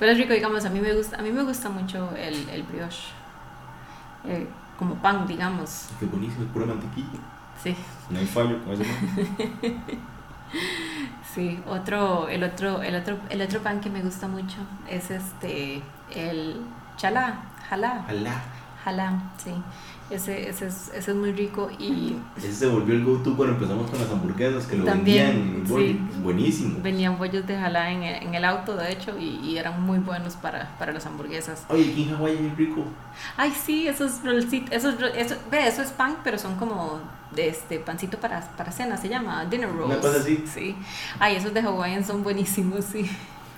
Pero 0.02 0.10
es 0.14 0.18
rico, 0.18 0.32
digamos, 0.32 0.64
a 0.64 0.68
mí 0.68 0.80
me 0.80 0.92
gusta, 0.94 1.16
a 1.16 1.22
mí 1.22 1.30
me 1.30 1.44
gusta 1.44 1.68
mucho 1.68 2.10
el, 2.16 2.48
el 2.48 2.64
brioche. 2.64 3.04
Eh, 4.24 4.48
como 4.76 4.96
pan, 4.96 5.28
digamos. 5.28 5.90
Qué 6.00 6.06
buenísimo, 6.06 6.42
es 6.42 6.50
pura 6.50 6.66
mantequilla. 6.66 7.20
Sí, 7.62 7.76
No 8.10 8.18
hay 8.18 8.26
fallo 8.26 8.58
con 8.64 8.76
sí. 11.32 11.62
Otro, 11.68 12.28
el 12.28 12.42
otro, 12.42 12.82
el 12.82 12.96
otro, 12.96 13.16
el 13.30 13.42
otro 13.42 13.62
pan 13.62 13.80
que 13.80 13.90
me 13.90 14.02
gusta 14.02 14.26
mucho 14.26 14.56
es 14.90 15.12
este, 15.12 15.80
el 16.12 16.62
chalá, 16.96 17.36
jalá, 17.70 18.04
Alá. 18.08 18.42
jalá, 18.82 19.22
sí. 19.38 19.54
Ese, 20.12 20.48
ese, 20.48 20.66
es, 20.66 20.90
ese 20.94 21.10
es 21.12 21.16
muy 21.16 21.32
rico 21.32 21.70
y 21.78 22.16
Ese 22.36 22.52
se 22.52 22.66
volvió 22.66 22.94
el 22.94 23.04
go-to 23.04 23.34
cuando 23.36 23.54
empezamos 23.54 23.90
con 23.90 23.98
las 23.98 24.10
hamburguesas, 24.10 24.66
que 24.66 24.76
lo 24.76 24.84
También, 24.84 25.64
vendían. 25.64 25.78
sí. 25.78 26.00
Buenísimo. 26.22 26.78
venían 26.82 27.18
bollos 27.18 27.46
de 27.46 27.56
jalá 27.56 27.90
en 27.90 28.02
el, 28.02 28.22
en 28.22 28.34
el 28.34 28.44
auto, 28.44 28.76
de 28.76 28.92
hecho, 28.92 29.18
y, 29.18 29.40
y 29.42 29.58
eran 29.58 29.80
muy 29.82 29.98
buenos 29.98 30.34
para, 30.36 30.76
para 30.78 30.92
las 30.92 31.06
hamburguesas. 31.06 31.64
Oye, 31.68 31.90
aquí 31.90 32.02
en 32.04 32.16
Hawái 32.16 32.46
es 32.46 32.56
rico. 32.56 32.84
Ay, 33.36 33.52
sí, 33.52 33.88
esos 33.88 34.22
rolcitos, 34.24 34.70
esos, 34.72 34.94
eso, 35.16 35.36
ve, 35.50 35.66
eso 35.66 35.82
es 35.82 35.90
pan, 35.90 36.16
pero 36.22 36.38
son 36.38 36.56
como 36.56 37.00
de 37.34 37.48
este 37.48 37.78
pancito 37.78 38.18
para, 38.18 38.40
para 38.56 38.70
cena, 38.70 38.96
se 38.98 39.08
llama 39.08 39.44
dinner 39.46 39.70
rolls. 39.70 39.86
Una 39.86 40.00
cosa 40.00 40.18
así. 40.20 40.44
Sí. 40.52 40.76
Ay, 41.18 41.36
esos 41.36 41.54
de 41.54 41.60
Hawaiian 41.62 42.04
son 42.04 42.22
buenísimos, 42.22 42.84
sí. 42.84 43.10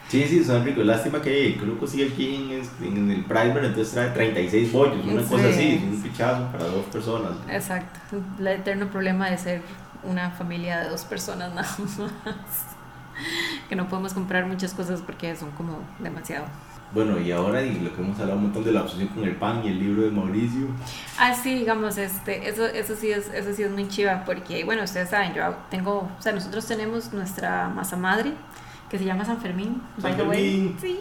Sí, 0.09 0.25
sí, 0.29 0.45
son 0.45 0.65
ricos. 0.65 0.85
Lástima 0.85 1.21
que 1.21 1.57
creo 1.59 1.79
que 1.81 1.87
sigue 1.87 2.09
aquí 2.13 2.35
en, 2.37 2.61
este- 2.61 2.87
en 2.87 3.11
el 3.11 3.25
Primer, 3.25 3.65
entonces 3.65 3.93
trae 3.93 4.11
36 4.11 4.71
bollos, 4.73 5.05
una 5.05 5.23
Sí. 5.23 5.29
cosa 5.29 5.49
así, 5.49 5.83
un 5.91 6.01
pichazo 6.03 6.47
para 6.53 6.65
dos 6.65 6.85
personas. 6.87 7.33
Exacto. 7.51 8.01
El 8.39 8.47
eterno 8.47 8.87
problema 8.89 9.31
de 9.31 9.39
ser 9.39 9.63
una 10.05 10.31
familia 10.31 10.81
de 10.81 10.91
dos 10.91 11.05
personas 11.05 11.49
nada 11.55 11.63
más. 11.79 11.99
Que 13.69 13.77
no 13.77 13.89
podemos 13.89 14.13
comprar 14.13 14.45
muchas 14.47 14.75
cosas 14.75 15.01
porque 15.01 15.37
son 15.37 15.51
como 15.53 15.79
demasiado. 16.01 16.47
Bueno, 16.93 17.19
y 17.21 17.31
ahora 17.33 17.63
y 17.63 17.79
lo 17.81 17.95
que 17.95 18.03
hemos 18.03 18.19
hablado 18.19 18.39
un 18.39 18.45
montón 18.47 18.65
de 18.65 18.73
la 18.73 18.83
obsesión 18.83 19.09
con 19.09 19.25
el 19.25 19.37
pan 19.37 19.63
y 19.65 19.69
el 19.69 19.79
libro 19.79 20.03
de 20.03 20.11
Mauricio. 20.11 20.67
Ah, 21.19 21.33
sí, 21.35 21.55
digamos, 21.55 21.97
este, 21.97 22.49
eso, 22.49 22.67
eso 22.67 22.95
sí 22.97 23.11
es, 23.13 23.29
eso 23.33 23.53
sí 23.55 23.63
es 23.63 23.71
muy 23.71 23.89
chiva, 23.89 24.25
porque, 24.27 24.65
bueno, 24.65 24.83
ustedes 24.83 25.11
saben, 25.11 25.33
yo 25.35 25.55
tengo, 25.71 26.11
o 26.19 26.23
sea, 26.23 26.33
nosotros 26.33 26.67
tenemos 26.67 27.13
nuestra 27.13 27.69
masa 27.69 27.97
madre, 27.97 28.33
que 28.95 28.99
se 29.01 29.07
llama 29.07 29.25
San 29.25 29.39
Fermín, 29.39 29.83
San 30.01 30.03
by 30.03 30.17
the 30.17 30.23
way. 30.23 30.77
Sí. 30.81 31.01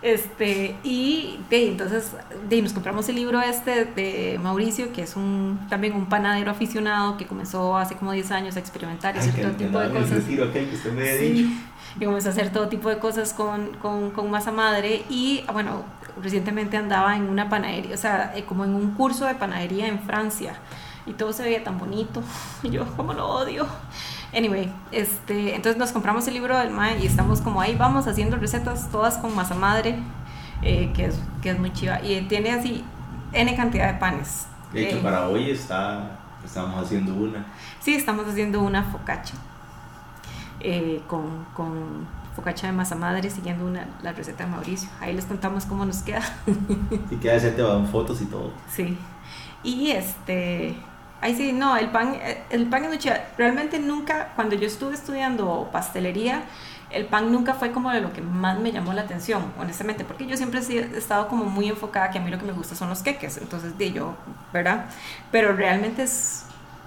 Este, 0.00 0.76
y 0.84 1.40
de, 1.50 1.70
entonces 1.70 2.12
de, 2.48 2.62
nos 2.62 2.72
compramos 2.72 3.08
el 3.08 3.16
libro 3.16 3.40
este 3.40 3.84
de 3.84 4.38
Mauricio, 4.40 4.92
que 4.92 5.02
es 5.02 5.16
un 5.16 5.58
también 5.68 5.94
un 5.94 6.06
panadero 6.06 6.52
aficionado 6.52 7.16
que 7.16 7.26
comenzó 7.26 7.76
hace 7.76 7.96
como 7.96 8.12
10 8.12 8.30
años 8.30 8.54
a 8.54 8.60
experimentar 8.60 9.16
y 9.16 9.18
hacer 9.18 9.42
todo 9.42 9.56
tipo 9.56 9.76
de 9.80 9.90
cosas. 9.90 10.18
aquel 10.22 10.68
que 10.68 10.76
usted 10.76 10.92
me 10.92 11.00
había 11.00 11.16
dicho. 11.16 11.48
Sí, 11.48 11.60
y 11.98 12.04
comenzó 12.04 12.28
a 12.28 12.30
hacer 12.30 12.52
todo 12.52 12.68
tipo 12.68 12.90
de 12.90 12.98
cosas 12.98 13.32
con, 13.32 13.74
con, 13.82 14.12
con 14.12 14.30
masa 14.30 14.52
madre 14.52 15.02
y 15.10 15.42
bueno, 15.52 15.82
recientemente 16.22 16.76
andaba 16.76 17.16
en 17.16 17.22
una 17.28 17.48
panadería, 17.48 17.96
o 17.96 17.98
sea, 17.98 18.34
eh, 18.36 18.44
como 18.44 18.64
en 18.64 18.72
un 18.72 18.92
curso 18.92 19.26
de 19.26 19.34
panadería 19.34 19.88
en 19.88 19.98
Francia 19.98 20.54
y 21.06 21.12
todo 21.12 21.32
se 21.32 21.42
veía 21.42 21.62
tan 21.64 21.78
bonito 21.78 22.22
y 22.62 22.70
yo 22.70 22.84
como 22.96 23.12
lo 23.12 23.26
odio. 23.28 23.66
Anyway, 24.36 24.72
este, 24.92 25.54
entonces 25.54 25.78
nos 25.78 25.92
compramos 25.92 26.26
el 26.28 26.34
libro 26.34 26.58
del 26.58 26.70
MAE 26.70 26.98
y 27.00 27.06
estamos 27.06 27.40
como 27.40 27.60
ahí, 27.60 27.74
vamos 27.76 28.06
haciendo 28.06 28.36
recetas 28.36 28.90
todas 28.90 29.16
con 29.18 29.34
masa 29.34 29.54
madre, 29.54 29.98
eh, 30.62 30.92
que, 30.94 31.06
es, 31.06 31.18
que 31.42 31.50
es 31.50 31.58
muy 31.58 31.72
chiva 31.72 32.02
y 32.02 32.20
tiene 32.22 32.52
así 32.52 32.84
N 33.32 33.54
cantidad 33.56 33.92
de 33.92 33.98
panes. 33.98 34.46
De 34.72 34.88
hecho, 34.88 34.98
Eh, 34.98 35.00
para 35.02 35.28
hoy 35.28 35.50
está, 35.50 36.18
estamos 36.44 36.84
haciendo 36.84 37.14
una. 37.14 37.46
Sí, 37.80 37.94
estamos 37.94 38.26
haciendo 38.26 38.60
una 38.60 38.82
focaccia 38.82 39.36
eh, 40.60 41.02
con, 41.06 41.44
con 41.54 42.06
focaccia 42.34 42.68
de 42.68 42.74
masa 42.74 42.94
madre 42.94 43.30
siguiendo 43.30 43.64
una, 43.64 43.86
la 44.02 44.12
receta 44.12 44.44
de 44.44 44.50
Mauricio. 44.50 44.88
Ahí 45.00 45.14
les 45.14 45.24
contamos 45.24 45.64
cómo 45.64 45.84
nos 45.84 45.98
queda. 45.98 46.22
Y 47.10 47.16
queda 47.16 47.38
te 47.38 47.62
van 47.62 47.86
fotos 47.86 48.20
y 48.20 48.26
todo. 48.26 48.52
Sí. 48.68 48.98
Y 49.62 49.90
este... 49.90 50.76
Ay, 51.26 51.34
sí, 51.34 51.52
no, 51.52 51.76
el 51.76 51.88
pan, 51.88 52.16
el 52.50 52.66
pan 52.66 52.84
es 52.84 52.90
muy. 52.92 53.20
Realmente 53.36 53.80
nunca, 53.80 54.32
cuando 54.36 54.54
yo 54.54 54.64
estuve 54.64 54.94
estudiando 54.94 55.68
pastelería, 55.72 56.44
el 56.88 57.06
pan 57.06 57.32
nunca 57.32 57.54
fue 57.54 57.72
como 57.72 57.90
de 57.90 58.00
lo 58.00 58.12
que 58.12 58.22
más 58.22 58.60
me 58.60 58.70
llamó 58.70 58.92
la 58.92 59.02
atención, 59.02 59.52
honestamente, 59.58 60.04
porque 60.04 60.26
yo 60.26 60.36
siempre 60.36 60.60
he 60.60 60.96
estado 60.96 61.26
como 61.26 61.44
muy 61.46 61.68
enfocada 61.68 62.12
que 62.12 62.18
a 62.18 62.20
mí 62.20 62.30
lo 62.30 62.38
que 62.38 62.44
me 62.44 62.52
gusta 62.52 62.76
son 62.76 62.90
los 62.90 63.02
queques, 63.02 63.38
entonces 63.38 63.76
de 63.76 63.90
yo, 63.90 64.14
¿verdad? 64.52 64.86
Pero 65.32 65.52
realmente 65.52 66.04
es 66.04 66.45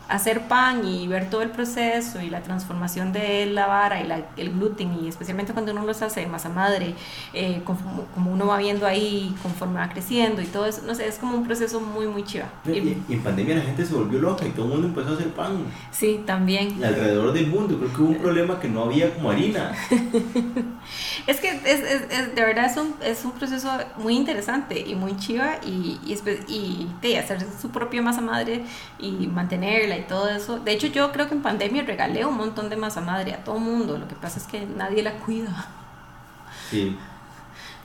hacer 0.10 0.48
pan 0.48 0.86
y 0.86 1.08
ver 1.08 1.30
todo 1.30 1.42
el 1.44 1.50
proceso 1.52 2.20
y 2.22 2.30
la 2.30 2.42
transformación 2.42 3.14
de 3.14 3.46
la 3.46 3.68
vara 3.68 4.02
y 4.02 4.08
la- 4.08 4.26
el 4.38 4.50
gluten 4.52 4.98
y 5.04 5.08
especialmente 5.08 5.54
cuando 5.54 5.72
uno 5.72 5.86
los 5.86 6.02
hace 6.02 6.26
masa 6.28 6.50
madre, 6.50 6.96
eh, 7.34 7.62
como, 7.64 8.06
como 8.16 8.32
uno 8.32 8.48
va 8.48 8.58
viendo 8.58 8.86
ahí 8.88 9.36
conforme 9.44 9.80
va 9.80 9.90
creciendo 9.90 10.42
y 10.42 10.46
todo 10.46 10.66
eso, 10.66 10.82
no 10.88 10.96
sé, 10.96 11.08
es 11.08 11.20
como 11.20 11.38
un 11.38 11.46
proceso 11.46 11.80
muy, 11.80 12.08
muy 12.08 12.24
chiva. 12.24 12.46
Y, 12.66 12.72
Y- 12.72 13.04
y 13.08 13.14
en 13.14 13.22
pandemia 13.24 13.56
la 13.56 13.62
gente 13.62 13.86
se 13.86 13.94
volvió 13.94 14.20
loca 14.20 14.46
y 14.46 14.50
todo 14.50 14.66
el 14.66 14.72
mundo 14.72 14.88
empezó 14.88 15.10
a 15.12 15.14
hacer 15.14 15.30
pan. 15.34 15.64
sí, 15.92 16.22
también. 16.26 16.80
Y 16.80 16.84
alrededor 16.84 17.32
del 17.34 17.48
mundo 17.48 17.78
creo 17.78 17.94
que 17.94 18.02
hubo 18.02 18.10
un 18.10 18.18
problema 18.18 18.60
que 18.60 18.68
no 18.68 18.84
había 18.84 19.14
como 19.14 19.32
harina. 19.32 19.74
Es 21.28 21.40
que 21.40 21.50
es, 21.50 21.64
es- 21.66 22.02
es- 22.10 22.36
de 22.36 22.42
verdad 22.42 22.66
es 22.66 22.78
un, 22.78 22.96
es 23.04 23.24
un 23.24 23.32
proceso 23.34 23.70
muy 23.98 24.16
interesante 24.16 24.80
y 24.80 24.96
muy 24.96 25.16
chiva 25.18 25.58
y, 25.64 26.00
y, 26.06 26.18
y 26.48 26.90
de 27.02 27.20
hacer 27.20 27.46
su 27.62 27.70
propia 27.70 28.02
masa 28.02 28.22
madre 28.22 28.64
y 28.98 29.12
mantenerla 29.28 29.98
y 30.00 30.04
todo 30.04 30.30
eso. 30.30 30.60
De 30.60 30.72
hecho, 30.72 30.88
yo 30.88 31.12
creo 31.12 31.28
que 31.28 31.36
en 31.36 31.42
pandemia 31.42 31.84
regalé 31.84 32.26
un 32.26 32.36
montón 32.36 32.70
de 32.70 32.76
masa 32.76 33.02
madre 33.02 33.34
a 33.34 33.44
todo 33.44 33.60
mundo. 33.60 33.98
Lo 33.98 34.08
que 34.08 34.16
pasa 34.16 34.40
es 34.40 34.46
que 34.46 34.66
nadie 34.66 35.04
la 35.04 35.14
cuida. 35.14 35.68
Sí. 36.70 36.98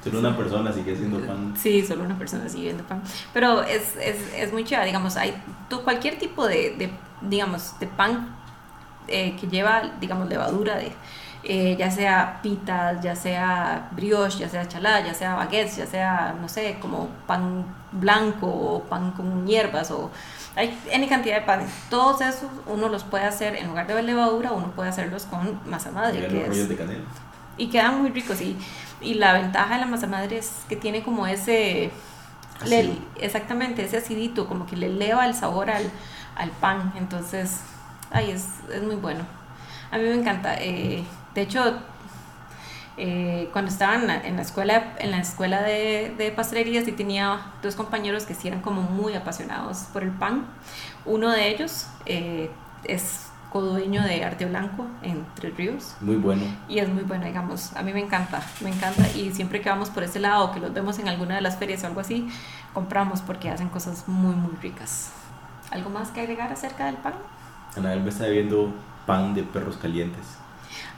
Solo 0.03 0.19
una 0.19 0.37
persona 0.37 0.73
sigue 0.73 0.93
haciendo 0.93 1.19
pan. 1.27 1.55
Sí, 1.57 1.85
solo 1.87 2.05
una 2.05 2.19
persona 2.19 2.49
sigue 2.49 2.65
viendo 2.65 2.85
pan. 2.85 3.03
Pero 3.33 3.63
es, 3.63 3.97
es, 3.97 4.35
es 4.35 4.53
muy 4.53 4.65
chiva, 4.65 4.85
digamos, 4.85 5.17
hay 5.17 5.35
tú, 5.71 5.83
cualquier 5.83 6.19
tipo 6.19 6.47
de, 6.47 6.75
de, 6.77 6.91
digamos, 7.23 7.79
de 7.81 7.87
pan 7.87 8.37
eh, 9.09 9.35
que 9.41 9.47
lleva, 9.47 9.93
digamos, 10.01 10.29
levadura 10.29 10.77
de, 10.77 10.93
eh, 11.45 11.77
ya 11.79 11.91
sea 11.91 12.41
pitas, 12.43 13.03
ya 13.03 13.15
sea 13.15 13.89
brioche, 13.93 14.39
ya 14.39 14.49
sea 14.49 14.67
chalá, 14.67 15.01
ya 15.05 15.13
sea 15.15 15.35
baguettes, 15.35 15.77
ya 15.77 15.87
sea, 15.87 16.35
no 16.41 16.49
sé, 16.49 16.79
como 16.81 17.09
pan 17.27 17.65
blanco 17.93 18.47
o 18.47 18.83
pan 18.85 19.13
con 19.13 19.47
hierbas 19.47 19.91
o 19.91 20.11
hay 20.57 20.77
N 20.91 21.07
cantidad 21.09 21.37
de 21.37 21.43
panes. 21.43 21.71
Todos 21.91 22.21
esos 22.21 22.49
uno 22.67 22.89
los 22.89 23.05
puede 23.05 23.25
hacer, 23.25 23.57
en 23.57 23.67
lugar 23.69 23.87
de 23.87 24.03
levadura, 24.03 24.53
uno 24.53 24.69
puede 24.73 24.89
hacerlos 24.89 25.25
con 25.27 25.61
masa 25.67 25.91
madre, 25.91 26.19
Había 26.19 26.29
que 26.29 26.35
los 26.35 26.43
es 26.45 26.49
rollos 26.49 26.69
de 26.69 26.77
canela. 26.77 27.05
y 27.59 27.69
quedan 27.69 28.01
muy 28.01 28.11
ricos 28.11 28.41
y, 28.41 28.57
y 29.01 29.15
la 29.15 29.33
ventaja 29.35 29.75
de 29.75 29.81
la 29.81 29.87
masa 29.87 30.07
madre 30.07 30.39
es 30.39 30.51
que 30.69 30.77
tiene 30.77 31.03
como 31.03 31.27
ese 31.27 31.91
le- 32.67 32.97
exactamente 33.21 33.85
ese 33.85 33.99
acidito 33.99 34.47
como 34.47 34.65
que 34.67 34.77
le 34.77 34.87
eleva 34.87 35.27
el 35.27 35.35
sabor 35.35 35.71
al, 35.71 35.91
al 36.37 36.51
pan 36.51 36.93
entonces 36.97 37.61
ay 38.11 38.31
es, 38.31 38.47
es 38.73 38.83
muy 38.83 38.95
bueno 38.97 39.25
a 39.91 39.99
mí 39.99 40.05
me 40.05 40.15
encanta 40.15 40.55
eh, 40.59 41.05
de 41.35 41.43
hecho 41.43 41.79
eh, 42.97 43.49
cuando 43.53 43.71
estaba 43.71 43.97
en 43.97 44.07
la, 44.07 44.27
en 44.27 44.37
la 44.37 44.43
escuela 44.43 44.95
en 44.99 45.11
la 45.11 45.19
escuela 45.19 45.63
de, 45.63 46.15
de 46.17 46.31
pastelería 46.31 46.85
sí 46.85 46.93
tenía 46.93 47.41
dos 47.63 47.75
compañeros 47.75 48.25
que 48.25 48.35
sí 48.35 48.49
eran 48.49 48.61
como 48.61 48.83
muy 48.83 49.15
apasionados 49.15 49.79
por 49.93 50.03
el 50.03 50.11
pan 50.11 50.47
uno 51.05 51.31
de 51.31 51.49
ellos 51.49 51.87
eh, 52.07 52.51
es 52.85 53.29
codueño 53.55 54.03
de 54.03 54.25
Arte 54.25 54.47
Blanco 54.47 54.85
en 55.01 55.25
Tres 55.37 55.57
Ríos. 55.57 55.95
Muy 56.01 56.17
bueno. 56.17 56.43
Y 56.69 56.81
es 56.81 56.89
muy 56.89 57.05
bueno, 57.05 57.25
digamos, 57.25 57.73
a 57.77 57.85
mí 57.85 57.93
me 57.93 58.01
encanta, 58.01 58.43
me 58.61 58.71
encanta 58.71 59.09
y 59.15 59.31
siempre 59.33 59.61
que 59.61 59.71
vamos 59.71 59.91
por 59.91 60.03
ese 60.03 60.19
lado, 60.19 60.51
que 60.51 60.59
los 60.59 60.75
vemos 60.75 60.99
en 60.99 61.07
alguna 61.07 61.37
de 61.37 61.41
las 61.41 61.57
ferias 61.57 61.85
o 61.85 61.87
algo 61.87 62.01
así, 62.01 62.29
compramos 62.73 63.23
porque 63.23 63.51
hacen 63.51 63.69
cosas 63.69 64.09
muy, 64.09 64.35
muy 64.35 64.57
ricas. 64.61 65.13
¿Algo 65.71 65.89
más 65.89 66.11
que 66.11 66.23
agregar 66.23 66.53
acerca 66.53 66.87
del 66.87 66.97
pan? 66.97 67.15
Anabel 67.77 68.01
me 68.01 68.09
está 68.09 68.27
viendo 68.27 68.75
pan 69.07 69.35
de 69.35 69.45
perros 69.45 69.77
calientes. 69.77 70.37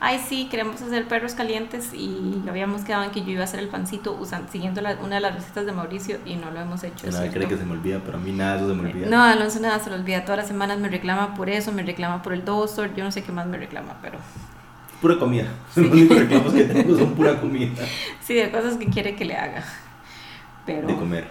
Ay, 0.00 0.23
sí, 0.28 0.49
queremos 0.50 0.80
hacer 0.83 1.09
perros 1.09 1.35
calientes 1.35 1.92
y 1.95 2.42
habíamos 2.49 2.83
quedado 2.83 3.04
en 3.04 3.11
que 3.11 3.23
yo 3.23 3.30
iba 3.30 3.40
a 3.42 3.45
hacer 3.45 3.61
el 3.61 3.68
pancito 3.68 4.12
usando, 4.12 4.50
siguiendo 4.52 4.80
la, 4.80 4.97
una 5.02 5.16
de 5.16 5.21
las 5.23 5.35
recetas 5.35 5.64
de 5.66 5.73
Mauricio 5.73 6.18
y 6.26 6.37
no 6.37 6.50
lo 6.50 6.61
hemos 6.61 6.85
hecho. 6.85 7.09
Anabel 7.09 7.30
cree 7.30 7.49
que 7.49 7.56
se 7.56 7.64
me 7.64 7.73
olvida, 7.73 8.00
pero 8.04 8.18
a 8.18 8.21
mí 8.21 8.33
nada 8.33 8.56
eso 8.56 8.68
se 8.68 8.75
me 8.75 8.90
olvida. 8.90 9.09
No, 9.09 9.23
Alonso 9.23 9.61
nada 9.61 9.78
se 9.78 9.90
lo 9.90 9.97
olvida. 9.97 10.25
Todas 10.25 10.38
las 10.38 10.49
semanas 10.49 10.78
me 10.78 10.88
reclama 10.88 11.35
por 11.35 11.49
eso, 11.49 11.73
me 11.73 11.83
reclama 11.83 12.23
por 12.23 12.35
el 12.35 12.45
doctor, 12.45 12.95
yo 12.95 13.04
no 13.04 13.11
sé 13.11 13.23
qué 13.23 13.33
más 13.33 13.47
me 13.47 13.56
reclama, 13.59 13.97
pero... 14.02 14.18
Pura 15.00 15.18
comida. 15.18 15.47
Los 15.76 15.90
únicos 15.90 16.18
reclamos 16.18 16.52
que 16.52 16.64
tengo 16.64 16.97
son 16.97 17.14
pura 17.14 17.40
comida. 17.40 17.73
Sí, 18.21 18.35
de 18.35 18.50
cosas 18.50 18.76
que 18.76 18.87
quiere 18.87 19.14
que 19.14 19.25
le 19.25 19.37
haga. 19.37 19.64
Pero... 20.66 20.88
De 20.88 20.95
comer. 20.95 21.28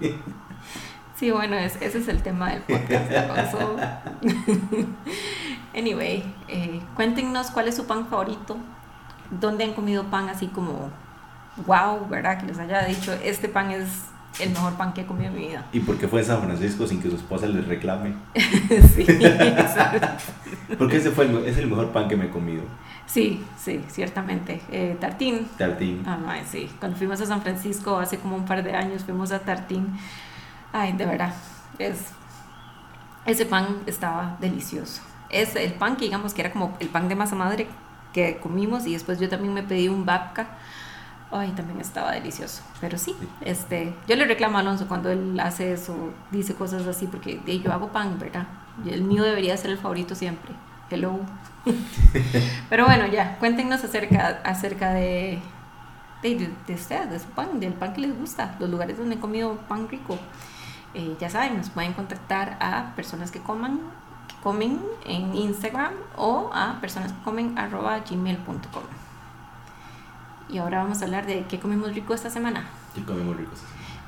Sí, 1.20 1.30
bueno, 1.30 1.54
es, 1.54 1.76
ese 1.82 1.98
es 1.98 2.08
el 2.08 2.22
tema 2.22 2.50
del 2.50 2.62
podcast. 2.62 3.12
Anyway, 5.74 6.24
eh, 6.48 6.80
cuéntenos 6.96 7.50
cuál 7.50 7.68
es 7.68 7.76
su 7.76 7.86
pan 7.86 8.06
favorito, 8.06 8.56
dónde 9.30 9.64
han 9.64 9.72
comido 9.72 10.04
pan 10.04 10.28
así 10.28 10.48
como 10.48 10.90
wow, 11.66 12.08
¿verdad? 12.08 12.38
Que 12.40 12.46
les 12.46 12.58
haya 12.58 12.84
dicho, 12.84 13.12
este 13.22 13.48
pan 13.48 13.70
es 13.70 14.06
el 14.38 14.50
mejor 14.50 14.74
pan 14.74 14.92
que 14.92 15.02
he 15.02 15.06
comido 15.06 15.28
en 15.30 15.34
mi 15.36 15.46
vida. 15.48 15.64
¿Y 15.72 15.80
por 15.80 15.98
qué 15.98 16.08
fue 16.08 16.20
en 16.20 16.26
San 16.26 16.42
Francisco 16.42 16.86
sin 16.86 17.02
que 17.02 17.10
su 17.10 17.16
esposa 17.16 17.46
les 17.46 17.66
reclame? 17.66 18.14
sí, 18.34 19.06
Porque 20.78 20.96
ese 20.98 21.10
fue 21.10 21.26
el, 21.26 21.44
es 21.44 21.58
el 21.58 21.66
mejor 21.68 21.90
pan 21.90 22.08
que 22.08 22.16
me 22.16 22.26
he 22.26 22.30
comido. 22.30 22.62
sí, 23.06 23.44
sí, 23.58 23.84
ciertamente. 23.88 24.60
Eh, 24.70 24.96
tartín. 25.00 25.48
Tartín. 25.58 26.02
Ah, 26.06 26.18
ay, 26.28 26.42
sí. 26.48 26.70
Cuando 26.78 26.96
fuimos 26.96 27.20
a 27.20 27.26
San 27.26 27.42
Francisco 27.42 27.98
hace 27.98 28.18
como 28.18 28.36
un 28.36 28.44
par 28.44 28.62
de 28.62 28.72
años, 28.72 29.04
fuimos 29.04 29.32
a 29.32 29.40
Tartín. 29.40 29.98
Ay, 30.72 30.92
de 30.92 31.06
verdad, 31.06 31.34
es, 31.78 32.06
ese 33.26 33.46
pan 33.46 33.78
estaba 33.86 34.36
delicioso. 34.40 35.02
Es 35.30 35.56
el 35.56 35.72
pan 35.74 35.96
que 35.96 36.04
digamos 36.04 36.34
que 36.34 36.42
era 36.42 36.52
como 36.52 36.76
el 36.80 36.88
pan 36.88 37.08
de 37.08 37.14
masa 37.14 37.36
madre 37.36 37.68
que 38.12 38.38
comimos 38.38 38.86
y 38.86 38.92
después 38.92 39.20
yo 39.20 39.28
también 39.28 39.54
me 39.54 39.62
pedí 39.62 39.88
un 39.88 40.04
babka. 40.04 40.48
Ay, 41.32 41.52
también 41.52 41.80
estaba 41.80 42.10
delicioso. 42.12 42.62
Pero 42.80 42.98
sí, 42.98 43.14
este, 43.40 43.94
yo 44.08 44.16
le 44.16 44.24
reclamo 44.24 44.58
a 44.58 44.60
Alonso 44.60 44.88
cuando 44.88 45.10
él 45.10 45.38
hace 45.38 45.72
eso, 45.72 46.12
dice 46.32 46.54
cosas 46.54 46.86
así, 46.88 47.06
porque 47.06 47.40
yo 47.62 47.72
hago 47.72 47.88
pan, 47.88 48.18
¿verdad? 48.18 48.48
Y 48.84 48.90
el 48.90 49.02
mío 49.02 49.22
debería 49.22 49.56
ser 49.56 49.70
el 49.70 49.78
favorito 49.78 50.16
siempre. 50.16 50.52
Hello. 50.90 51.20
Pero 52.68 52.84
bueno, 52.84 53.06
ya, 53.06 53.38
cuéntenos 53.38 53.84
acerca, 53.84 54.40
acerca 54.44 54.92
de, 54.92 55.38
de, 56.22 56.50
de 56.66 56.74
ustedes, 56.74 57.10
de 57.10 57.18
su 57.20 57.28
pan, 57.28 57.60
del 57.60 57.74
pan 57.74 57.92
que 57.92 58.00
les 58.00 58.18
gusta, 58.18 58.56
los 58.58 58.68
lugares 58.68 58.98
donde 58.98 59.14
han 59.14 59.20
comido 59.20 59.56
pan 59.68 59.88
rico. 59.88 60.18
Eh, 60.94 61.16
ya 61.20 61.30
saben, 61.30 61.56
nos 61.56 61.70
pueden 61.70 61.92
contactar 61.92 62.56
a 62.60 62.92
personas 62.96 63.30
que 63.30 63.38
coman, 63.38 63.80
comen 64.42 64.80
en 65.04 65.34
Instagram 65.34 65.92
o 66.16 66.50
a 66.52 66.80
personas 66.80 67.12
que 67.12 67.22
comen 67.22 67.58
arroba 67.58 67.98
gmail.com. 68.00 68.82
Y 70.48 70.58
ahora 70.58 70.82
vamos 70.82 71.00
a 71.02 71.04
hablar 71.04 71.26
de 71.26 71.44
qué 71.46 71.60
comimos 71.60 71.94
rico 71.94 72.14
esta 72.14 72.30
semana. 72.30 72.68
Y 72.96 73.00
comemos 73.02 73.36
ricos. 73.36 73.60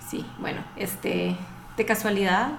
Sí, 0.07 0.27
bueno, 0.41 0.61
este, 0.77 1.37
de 1.77 1.87
casualidad, 1.87 2.53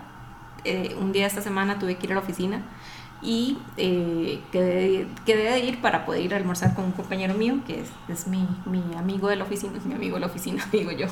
eh, 0.63 0.95
un 0.99 1.11
día 1.11 1.27
esta 1.27 1.41
semana 1.41 1.79
tuve 1.79 1.97
que 1.97 2.05
ir 2.05 2.11
a 2.13 2.15
la 2.15 2.21
oficina 2.21 2.61
y 3.23 3.57
eh, 3.77 4.41
quedé, 4.51 5.07
quedé 5.25 5.51
de 5.51 5.59
ir 5.59 5.81
para 5.81 6.05
poder 6.05 6.23
ir 6.23 6.33
a 6.33 6.37
almorzar 6.37 6.75
con 6.75 6.85
un 6.85 6.91
compañero 6.91 7.33
mío, 7.33 7.59
que 7.65 7.81
es, 7.81 7.89
es 8.09 8.27
mi, 8.27 8.47
mi 8.65 8.95
amigo 8.95 9.29
de 9.29 9.37
la 9.37 9.45
oficina, 9.45 9.77
es 9.77 9.85
mi 9.85 9.93
amigo 9.93 10.15
de 10.15 10.21
la 10.21 10.27
oficina, 10.27 10.65
digo 10.71 10.91
yo. 10.91 11.07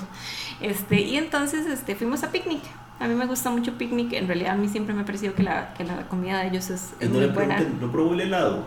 Este, 0.59 1.01
y 1.01 1.17
entonces 1.17 1.65
este, 1.65 1.95
fuimos 1.95 2.23
a 2.23 2.31
picnic. 2.31 2.61
A 3.01 3.07
mí 3.07 3.15
me 3.15 3.25
gusta 3.25 3.49
mucho 3.49 3.73
picnic, 3.77 4.13
en 4.13 4.27
realidad 4.27 4.53
a 4.53 4.55
mí 4.57 4.67
siempre 4.69 4.93
me 4.93 5.01
ha 5.01 5.05
parecido 5.05 5.33
que 5.33 5.43
la, 5.43 5.73
que 5.73 5.83
la 5.83 6.03
comida 6.07 6.39
de 6.39 6.47
ellos 6.49 6.69
es, 6.69 6.93
es 6.99 7.09
¿No, 7.09 7.17
muy 7.19 7.27
buena. 7.29 7.57
pregunté- 7.57 7.81
¿No 7.85 7.91
probó 7.91 8.13
el 8.13 8.21
helado? 8.21 8.63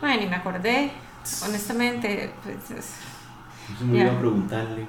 Bueno, 0.00 0.22
y 0.22 0.26
me 0.28 0.36
acordé, 0.36 0.90
honestamente, 1.46 2.32
pues, 2.42 2.70
es- 2.70 2.94
me 3.84 3.98
iba 3.98 4.12
a 4.12 4.18
preguntarle. 4.18 4.86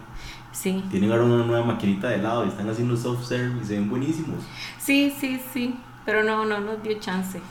sí. 0.54 0.84
Tienen 0.90 1.12
ahora 1.12 1.24
una 1.26 1.44
nueva 1.46 1.66
maquinita 1.66 2.10
de 2.10 2.16
helado 2.16 2.46
y 2.46 2.50
están 2.50 2.70
haciendo 2.70 2.96
soft 2.96 3.26
serve 3.26 3.60
y 3.62 3.66
se 3.66 3.74
ven 3.74 3.90
buenísimos. 3.90 4.40
Sí, 4.78 5.14
sí, 5.20 5.42
sí, 5.54 5.76
pero 6.06 6.24
no, 6.24 6.46
no 6.46 6.60
nos 6.60 6.82
dio 6.82 6.98
chance. 7.00 7.42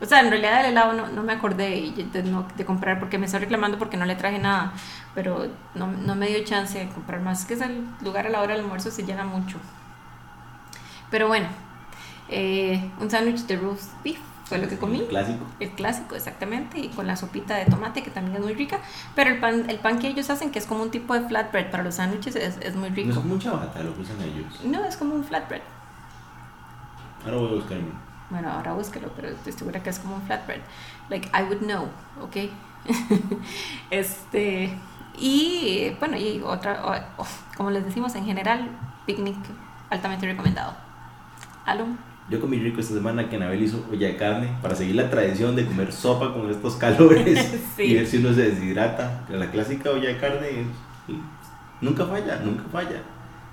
O 0.00 0.06
sea, 0.06 0.20
en 0.20 0.30
realidad 0.30 0.62
del 0.62 0.72
helado 0.72 0.92
no, 0.94 1.08
no 1.08 1.22
me 1.22 1.32
acordé 1.32 1.92
de, 2.12 2.22
no- 2.22 2.46
de 2.56 2.64
comprar 2.64 2.98
porque 3.00 3.18
me 3.18 3.26
está 3.26 3.38
reclamando 3.38 3.78
porque 3.78 3.96
no 3.96 4.04
le 4.06 4.14
traje 4.16 4.38
nada, 4.38 4.72
pero 5.14 5.46
no, 5.74 5.88
no 5.88 6.14
me 6.14 6.28
dio 6.28 6.42
chance 6.44 6.78
de 6.78 6.88
comprar 6.88 7.20
más. 7.20 7.40
Es 7.40 7.46
que 7.46 7.54
ese 7.54 7.66
lugar 8.02 8.26
a 8.26 8.30
la 8.30 8.40
hora 8.40 8.54
del 8.54 8.62
almuerzo 8.64 8.90
se 8.90 9.02
llena 9.04 9.24
mucho. 9.24 9.58
Pero 11.10 11.28
bueno, 11.28 11.46
eh, 12.28 12.90
un 13.00 13.10
sándwich 13.10 13.40
de 13.46 13.56
roast 13.56 13.90
beef 14.04 14.18
fue 14.44 14.58
lo 14.58 14.68
que 14.68 14.78
comí. 14.78 14.98
El 15.00 15.06
clásico. 15.08 15.44
El 15.60 15.70
clásico, 15.70 16.14
exactamente, 16.16 16.78
y 16.80 16.88
con 16.88 17.06
la 17.06 17.16
sopita 17.16 17.56
de 17.56 17.66
tomate 17.66 18.02
que 18.02 18.10
también 18.10 18.36
es 18.36 18.42
muy 18.42 18.54
rica. 18.54 18.78
Pero 19.14 19.30
el 19.30 19.38
pan, 19.40 19.68
el 19.68 19.78
pan 19.78 19.98
que 19.98 20.08
ellos 20.08 20.28
hacen, 20.30 20.50
que 20.50 20.58
es 20.58 20.66
como 20.66 20.82
un 20.82 20.90
tipo 20.90 21.14
de 21.14 21.22
flatbread 21.28 21.70
para 21.70 21.82
los 21.82 21.96
sándwiches, 21.96 22.34
es, 22.36 22.56
es 22.58 22.74
muy 22.76 22.90
No 22.90 22.96
es 22.96 23.06
rico. 23.06 23.20
mucha 23.22 23.52
bata 23.52 23.80
lo 23.82 23.94
que 23.94 24.02
usan 24.02 24.20
ellos. 24.22 24.46
No, 24.64 24.84
es 24.84 24.96
como 24.96 25.14
un 25.14 25.24
flatbread. 25.24 25.62
Ahora 27.24 27.36
voy 27.36 27.48
a 27.48 27.54
buscar 27.54 27.78
uno. 27.78 28.10
Bueno, 28.30 28.50
ahora 28.50 28.72
búsquelo, 28.72 29.08
pero 29.16 29.28
estoy 29.28 29.52
segura 29.52 29.82
que 29.82 29.90
es 29.90 29.98
como 29.98 30.14
un 30.16 30.22
flatbread. 30.22 30.60
Like, 31.08 31.28
I 31.28 31.42
would 31.42 31.58
know, 31.62 31.88
¿ok? 32.22 32.36
este, 33.90 34.72
y 35.18 35.90
bueno, 35.98 36.16
y 36.16 36.40
otra, 36.44 36.82
o- 37.18 37.22
o, 37.22 37.26
como 37.56 37.70
les 37.70 37.84
decimos 37.84 38.14
en 38.14 38.24
general, 38.24 38.68
picnic 39.06 39.36
altamente 39.90 40.26
recomendado. 40.26 40.74
Alum, 41.66 41.96
Yo 42.28 42.40
comí 42.40 42.58
rico 42.58 42.80
esta 42.80 42.94
semana 42.94 43.28
que 43.28 43.36
Anabel 43.36 43.62
hizo 43.62 43.84
olla 43.90 44.06
de 44.06 44.16
carne 44.16 44.48
para 44.62 44.74
seguir 44.74 44.94
la 44.96 45.10
tradición 45.10 45.56
de 45.56 45.66
comer 45.66 45.92
sopa 45.92 46.32
con 46.32 46.48
estos 46.50 46.76
calores 46.76 47.54
Sí. 47.76 47.82
y 47.84 47.94
ver 47.94 48.06
si 48.06 48.18
uno 48.18 48.32
se 48.32 48.50
deshidrata. 48.50 49.24
La 49.28 49.50
clásica 49.50 49.90
olla 49.90 50.08
de 50.08 50.16
carne 50.18 50.66
nunca 51.80 52.06
falla, 52.06 52.40
nunca 52.44 52.62
falla. 52.70 53.02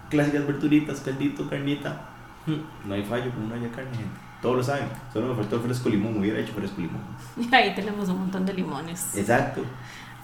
Clásicas 0.10 0.46
verduritas, 0.48 1.02
caldito, 1.02 1.50
carnita. 1.50 2.02
Mm, 2.46 2.88
No 2.88 2.94
hay 2.94 3.04
fallo 3.04 3.30
con 3.32 3.44
una 3.44 3.56
olla 3.56 3.64
de 3.64 3.72
carne, 3.72 3.92
gente. 3.98 4.20
Todos 4.42 4.58
lo 4.58 4.64
saben. 4.64 4.88
Solo 5.12 5.28
me 5.30 5.36
faltó 5.36 5.56
el 5.58 5.62
fresco 5.64 5.90
limón, 5.90 6.14
me 6.14 6.20
hubiera 6.20 6.40
hecho 6.40 6.54
fresco 6.54 6.80
limón. 6.82 7.02
y 7.38 7.54
ahí 7.56 7.74
tenemos 7.76 8.08
un 8.10 8.20
montón 8.20 8.46
de 8.46 8.54
limones. 8.54 9.16
Exacto. 9.18 9.62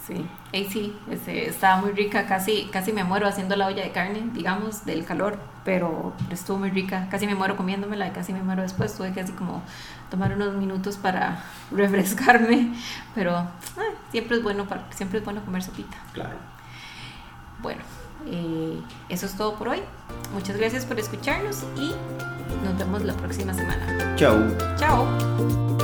Sí, 0.06 0.28
ahí 0.54 0.68
sí, 0.70 0.98
este, 1.10 1.48
estaba 1.48 1.78
muy 1.78 1.92
rica, 1.92 2.26
casi, 2.26 2.66
casi 2.66 2.92
me 2.92 3.06
muero 3.06 3.26
haciendo 3.26 3.56
la 3.56 3.68
olla 3.68 3.84
de 3.84 3.92
carne, 3.92 4.22
digamos, 4.34 4.84
del 4.84 5.06
calor, 5.06 5.40
pero 5.64 6.14
estuvo 6.30 6.58
muy 6.58 6.72
rica, 6.72 7.08
casi 7.10 7.26
me 7.26 7.36
muero 7.36 7.56
comiéndomela 7.56 8.08
y 8.08 8.12
casi 8.12 8.34
me 8.34 8.44
muero 8.44 8.64
después, 8.64 8.94
tuve 8.98 9.14
que 9.14 9.22
así 9.22 9.32
como 9.32 9.64
tomar 10.12 10.34
unos 10.34 10.56
minutos 10.56 10.98
para 10.98 11.42
refrescarme, 11.72 12.74
pero 13.16 13.34
ah, 13.38 13.50
siempre 14.12 14.38
es 14.38 14.44
bueno 14.44 14.66
para, 14.66 14.92
siempre 14.92 15.20
es 15.20 15.26
bueno 15.26 15.44
comer 15.46 15.64
sopita. 15.64 15.96
Claro. 16.12 16.36
Bueno, 17.62 17.82
eh, 18.26 18.82
eso 19.08 19.26
es 19.26 19.38
todo 19.38 19.56
por 19.56 19.70
hoy. 19.70 19.82
Muchas 20.34 20.58
gracias 20.58 20.86
por 20.86 21.00
escucharnos 21.00 21.64
y 21.78 21.94
nos 22.66 22.78
vemos 22.78 23.04
la 23.04 23.14
próxima 23.14 23.54
semana. 23.54 24.16
Chao. 24.18 24.38
Chao. 24.78 25.83